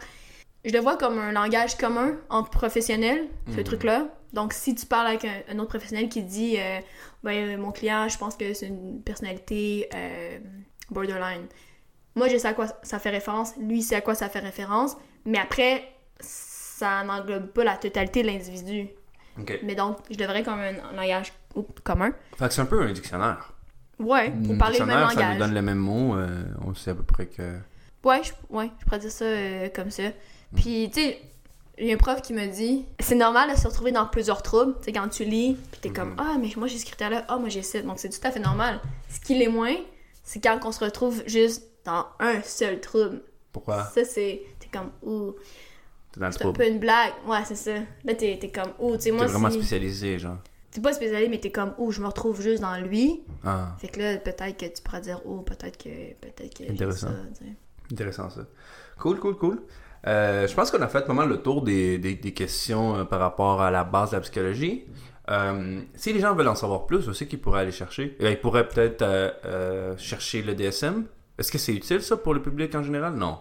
je 0.65 0.71
le 0.71 0.79
vois 0.79 0.97
comme 0.97 1.17
un 1.17 1.31
langage 1.31 1.75
commun 1.77 2.17
entre 2.29 2.49
professionnels, 2.49 3.27
ce 3.47 3.57
Mhm. 3.57 3.63
truc-là. 3.63 4.07
Donc, 4.33 4.53
si 4.53 4.75
tu 4.75 4.85
parles 4.85 5.07
avec 5.07 5.25
un, 5.25 5.41
un 5.49 5.59
autre 5.59 5.69
professionnel 5.69 6.07
qui 6.09 6.21
dit, 6.21 6.55
euh, 6.57 6.79
ben, 7.23 7.31
euh, 7.31 7.57
mon 7.57 7.71
client, 7.71 8.07
je 8.07 8.17
pense 8.17 8.35
que 8.35 8.53
c'est 8.53 8.67
une 8.67 9.01
personnalité 9.01 9.89
euh, 9.93 10.37
borderline. 10.91 11.47
Moi, 12.15 12.27
je 12.27 12.37
sais 12.37 12.47
à 12.47 12.53
quoi 12.53 12.67
ça 12.83 12.99
fait 12.99 13.09
référence, 13.09 13.53
lui 13.57 13.81
sait 13.81 13.95
à 13.95 14.01
quoi 14.01 14.15
ça 14.15 14.29
fait 14.29 14.39
référence, 14.39 14.97
mais 15.25 15.37
après, 15.39 15.83
ça 16.79 17.03
n'englobe 17.03 17.47
pas 17.47 17.63
la 17.63 17.77
totalité 17.77 18.21
de 18.21 18.27
l'individu. 18.27 18.87
Mais 19.63 19.75
donc, 19.75 19.97
je 20.09 20.17
devrais 20.17 20.43
comme 20.43 20.59
un, 20.59 20.73
langage 20.95 21.31
commun. 21.83 22.11
Fait 22.37 22.47
que 22.47 22.53
c'est 22.53 22.61
un 22.61 22.65
peu 22.65 22.81
un 22.81 22.91
dictionnaire. 22.91 23.53
Ouais, 23.97 24.31
pour 24.31 24.55
Un 24.55 24.57
parler 24.57 24.79
le 24.79 24.85
même 24.85 24.97
dictionnaire, 24.97 25.09
ça 25.09 25.15
nous 25.15 25.21
langage. 25.21 25.39
donne 25.39 25.53
le 25.53 25.61
même 25.61 25.77
mot, 25.77 26.15
euh, 26.15 26.43
on 26.65 26.73
sait 26.73 26.91
à 26.91 26.95
peu 26.95 27.03
près 27.03 27.25
que. 27.27 27.57
Ouais, 28.03 28.21
je, 28.23 28.31
ouais, 28.49 28.69
je 28.79 28.85
pourrais 28.85 28.99
dire 28.99 29.11
ça 29.11 29.25
euh, 29.25 29.67
comme 29.73 29.91
ça. 29.91 30.03
Puis, 30.55 30.89
tu 30.93 31.01
sais, 31.01 31.21
il 31.77 31.87
y 31.87 31.91
a 31.91 31.95
un 31.95 31.97
prof 31.97 32.21
qui 32.21 32.33
me 32.33 32.45
dit 32.47 32.85
c'est 32.99 33.15
normal 33.15 33.51
de 33.51 33.57
se 33.57 33.67
retrouver 33.67 33.91
dans 33.91 34.05
plusieurs 34.05 34.41
troubles. 34.41 34.75
Tu 34.79 34.85
sais, 34.85 34.91
quand 34.93 35.07
tu 35.09 35.23
lis, 35.25 35.57
puis 35.71 35.81
t'es 35.81 35.89
comme 35.89 36.09
Mhm. 36.11 36.17
Ah, 36.19 36.37
mais 36.39 36.49
moi 36.57 36.67
j'ai 36.67 36.77
ce 36.77 36.85
critère-là, 36.85 37.25
ah, 37.27 37.37
moi 37.37 37.49
j'ai 37.49 37.61
ça. 37.61 37.81
Donc, 37.81 37.99
c'est 37.99 38.09
tout 38.09 38.25
à 38.25 38.31
fait 38.31 38.39
normal. 38.39 38.79
Ce 39.09 39.19
qui 39.19 39.37
l'est 39.37 39.47
moins, 39.49 39.75
c'est 40.23 40.41
quand 40.41 40.59
on 40.65 40.71
se 40.71 40.83
retrouve 40.83 41.23
juste 41.27 41.63
dans 41.85 42.05
un 42.19 42.41
seul 42.41 42.79
trouble. 42.81 43.21
Pourquoi? 43.53 43.83
Ça, 43.85 44.03
c'est. 44.05 44.43
T'es 44.59 44.67
comme 44.71 44.91
Ouh, 45.03 45.35
T'es 46.11 46.19
dans 46.19 46.25
le 46.27 46.31
c'est 46.31 46.39
un 46.39 46.41
trouble. 46.41 46.57
peu 46.57 46.67
une 46.67 46.79
blague. 46.79 47.13
Ouais, 47.27 47.39
c'est 47.45 47.55
ça. 47.55 47.73
Là, 48.03 48.13
t'es 48.15 48.37
t'es 48.39 48.49
comme 48.49 48.71
Ouh, 48.79 48.95
tu 48.95 49.03
sais, 49.03 49.09
T'es 49.09 49.15
moi, 49.15 49.25
vraiment 49.27 49.49
si. 49.49 49.57
spécialisé, 49.57 50.17
genre. 50.19 50.37
T'es 50.71 50.81
pas 50.81 50.93
spécialisé, 50.93 51.29
mais 51.29 51.39
t'es 51.39 51.51
comme 51.51 51.73
Ouh, 51.77 51.91
je 51.91 52.01
me 52.01 52.07
retrouve 52.07 52.41
juste 52.41 52.61
dans 52.61 52.75
lui. 52.77 53.21
Ah, 53.43 53.75
Fait 53.79 53.87
que 53.89 53.99
là, 53.99 54.17
peut-être 54.17 54.57
que 54.57 54.65
tu 54.65 54.81
pourras 54.83 54.99
dire 55.01 55.21
Oh, 55.25 55.41
peut-être 55.41 55.77
que. 55.77 56.13
Peut-être 56.21 56.57
que. 56.57 56.63
j'ai 56.65 56.71
Intéressant. 56.71 57.07
ça, 57.07 57.13
tu 57.37 57.45
sais. 57.45 57.51
intéressant 57.91 58.29
ça. 58.29 58.41
Cool, 58.99 59.19
cool, 59.19 59.37
cool. 59.37 59.61
Euh, 60.07 60.47
je 60.47 60.53
pense 60.55 60.71
qu'on 60.71 60.81
a 60.81 60.87
fait 60.87 61.05
pas 61.05 61.13
mal 61.13 61.27
le 61.27 61.41
tour 61.41 61.61
des, 61.61 61.97
des, 61.97 62.15
des 62.15 62.33
questions 62.33 62.95
euh, 62.95 63.03
par 63.03 63.19
rapport 63.19 63.61
à 63.61 63.69
la 63.69 63.83
base 63.83 64.11
de 64.11 64.15
la 64.15 64.21
psychologie. 64.21 64.85
Euh, 65.29 65.81
si 65.93 66.11
les 66.13 66.19
gens 66.21 66.33
veulent 66.33 66.47
en 66.47 66.55
savoir 66.55 66.85
plus, 66.87 67.11
sais 67.13 67.27
qu'ils 67.27 67.39
pourraient 67.41 67.61
aller 67.61 67.71
chercher? 67.71 68.17
Euh, 68.21 68.31
Ils 68.31 68.39
pourraient 68.39 68.67
peut-être 68.67 69.01
euh, 69.03 69.29
euh, 69.45 69.97
chercher 69.97 70.41
le 70.41 70.55
DSM. 70.55 71.05
Est-ce 71.37 71.51
que 71.51 71.57
c'est 71.57 71.73
utile 71.73 72.01
ça 72.01 72.17
pour 72.17 72.33
le 72.33 72.41
public 72.41 72.73
en 72.75 72.81
général? 72.83 73.13
Non. 73.15 73.39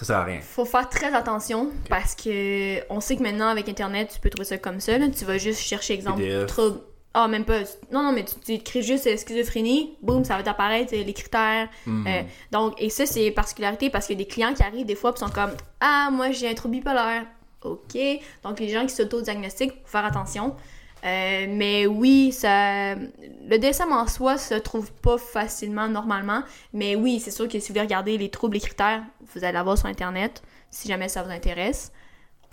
Ça 0.00 0.06
sert 0.06 0.16
à 0.16 0.24
rien. 0.24 0.40
Faut 0.40 0.64
faire 0.64 0.88
très 0.88 1.14
attention 1.14 1.68
parce 1.90 2.14
que 2.14 2.80
on 2.90 3.00
sait 3.00 3.16
que 3.16 3.22
maintenant 3.22 3.48
avec 3.48 3.68
internet 3.68 4.10
tu 4.14 4.18
peux 4.18 4.30
trouver 4.30 4.46
ça 4.46 4.56
comme 4.56 4.80
ça 4.80 4.96
là. 4.96 5.06
tu 5.10 5.26
vas 5.26 5.36
juste 5.36 5.60
chercher 5.60 5.92
exemple 5.92 6.22
trouble 6.46 6.80
ah 7.12 7.28
même 7.28 7.44
pas 7.44 7.58
non 7.92 8.02
non 8.04 8.12
mais 8.12 8.24
tu, 8.24 8.34
tu 8.36 8.52
écris 8.52 8.82
juste 8.82 9.06
euh, 9.06 9.18
schizophrénie 9.18 9.98
boum 10.00 10.24
ça 10.24 10.38
va 10.38 10.42
t'apparaître 10.42 10.94
euh, 10.94 11.02
les 11.04 11.12
critères 11.12 11.68
Hmm. 11.84 12.06
Euh, 12.06 12.22
donc 12.50 12.80
et 12.80 12.88
ça 12.88 13.04
c'est 13.04 13.26
une 13.26 13.34
particularité 13.34 13.90
parce 13.90 14.06
qu'il 14.06 14.18
y 14.18 14.22
a 14.22 14.24
des 14.24 14.28
clients 14.30 14.54
qui 14.54 14.62
arrivent 14.62 14.86
des 14.86 14.94
fois 14.94 15.12
puis 15.12 15.20
sont 15.20 15.28
comme 15.28 15.50
ah 15.80 16.08
moi 16.10 16.30
j'ai 16.30 16.48
un 16.48 16.54
trouble 16.54 16.76
bipolaire 16.76 17.26
ok 17.62 17.98
donc 18.42 18.58
les 18.58 18.70
gens 18.70 18.86
qui 18.86 18.94
s'auto-diagnostiquent 18.94 19.74
faut 19.84 19.98
faire 19.98 20.06
attention 20.06 20.56
Euh, 21.04 21.46
mais 21.48 21.86
oui, 21.86 22.30
ça, 22.32 22.94
le 22.94 23.56
DSM 23.58 23.90
en 23.92 24.06
soi 24.06 24.36
se 24.36 24.54
trouve 24.54 24.92
pas 24.92 25.16
facilement 25.16 25.88
normalement, 25.88 26.42
mais 26.74 26.94
oui, 26.94 27.20
c'est 27.20 27.30
sûr 27.30 27.46
que 27.48 27.52
si 27.58 27.68
vous 27.68 27.74
voulez 27.74 27.80
regarder 27.80 28.18
les 28.18 28.28
troubles 28.28 28.58
et 28.58 28.60
critères, 28.60 29.02
vous 29.34 29.42
allez 29.44 29.54
l'avoir 29.54 29.78
sur 29.78 29.86
Internet, 29.86 30.42
si 30.70 30.88
jamais 30.88 31.08
ça 31.08 31.22
vous 31.22 31.30
intéresse. 31.30 31.90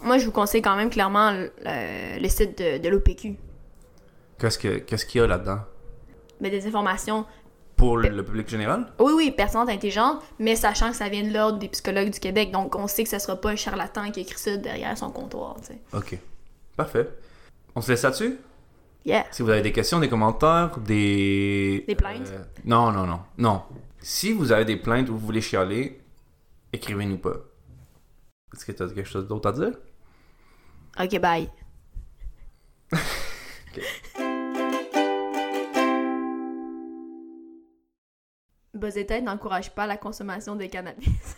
Moi, 0.02 0.18
je 0.18 0.26
vous 0.26 0.32
conseille 0.32 0.62
quand 0.62 0.76
même 0.78 0.90
clairement 0.90 1.32
le, 1.32 1.52
le- 1.66 2.22
le 2.22 2.30
site 2.30 2.58
de, 2.58 2.78
de 2.78 2.90
l'OPQ. 2.90 3.36
Qu'est-ce 4.40 4.58
que- 4.60 4.78
qu'est-ce 4.78 5.06
qu'il 5.06 5.20
y 5.20 5.24
a 5.24 5.28
là-dedans? 5.28 5.60
Mais 6.40 6.50
des 6.50 6.68
informations, 6.68 7.26
Pour 7.76 7.98
le, 7.98 8.08
le 8.10 8.24
public 8.24 8.48
général? 8.48 8.94
oui, 9.00 9.12
oui, 9.16 9.32
pertinentes, 9.32 9.70
intelligentes, 9.70 10.22
mais 10.40 10.56
sachant 10.56 10.92
que 10.92 10.96
ça 10.96 11.10
vient 11.10 11.24
de 11.28 11.34
l'Ordre 11.34 11.58
des 11.60 11.68
psychologues 11.68 12.12
du 12.12 12.20
Québec, 12.20 12.52
donc 12.52 12.76
on 12.76 12.88
sait 12.88 13.04
que 13.04 13.10
ça 13.10 13.20
sera 13.20 13.36
pas 13.36 13.50
un 13.50 13.56
charlatan 13.56 14.10
qui 14.12 14.22
écrit 14.22 14.38
ça 14.40 14.56
derrière 14.56 14.96
son 14.98 15.10
comptoir, 15.12 15.58
tu 15.62 15.74
sais. 15.74 15.80
Ok. 15.94 16.18
Parfait. 16.76 17.10
On 17.78 17.82
se 17.82 17.92
laisse 17.92 18.02
là-dessus? 18.02 18.40
Yeah! 19.06 19.28
Si 19.30 19.44
vous 19.44 19.52
avez 19.52 19.62
des 19.62 19.72
questions, 19.72 20.00
des 20.00 20.10
commentaires, 20.10 20.80
des... 20.80 21.84
Des 21.88 21.94
plaintes? 21.94 22.28
Euh, 22.30 22.44
non, 22.66 22.92
non, 22.92 23.06
non. 23.06 23.20
Non. 23.38 23.62
Si 24.00 24.34
vous 24.34 24.52
avez 24.52 24.66
des 24.66 24.78
plaintes 24.78 25.10
ou 25.10 25.14
vous 25.14 25.24
voulez 25.24 25.42
chialer, 25.42 26.02
écrivez-nous 26.74 27.20
pas. 27.20 27.36
Est-ce 28.52 28.66
que 28.66 28.72
tu 28.72 28.82
as 28.82 28.88
quelque 28.88 29.08
chose 29.08 29.28
d'autre 29.28 29.50
à 29.50 29.52
dire? 29.52 29.74
Ok, 31.00 31.20
bye. 31.20 31.52
Buzz 38.74 38.98
et 38.98 39.06
tête 39.06 39.24
n'encourage 39.24 39.74
pas 39.76 39.86
la 39.86 39.98
consommation 39.98 40.56
de 40.56 40.66
cannabis. 40.66 41.08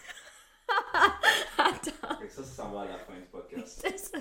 Attends, 1.57 1.91
Ça, 2.29 2.43
ça 2.43 2.43
s'en 2.43 2.71
va 2.71 2.81
à 2.81 2.85
la 2.85 2.97
fin 2.99 3.13
du 3.13 3.25
podcast. 3.29 3.81
c'est 3.85 3.97
ça. 3.99 4.19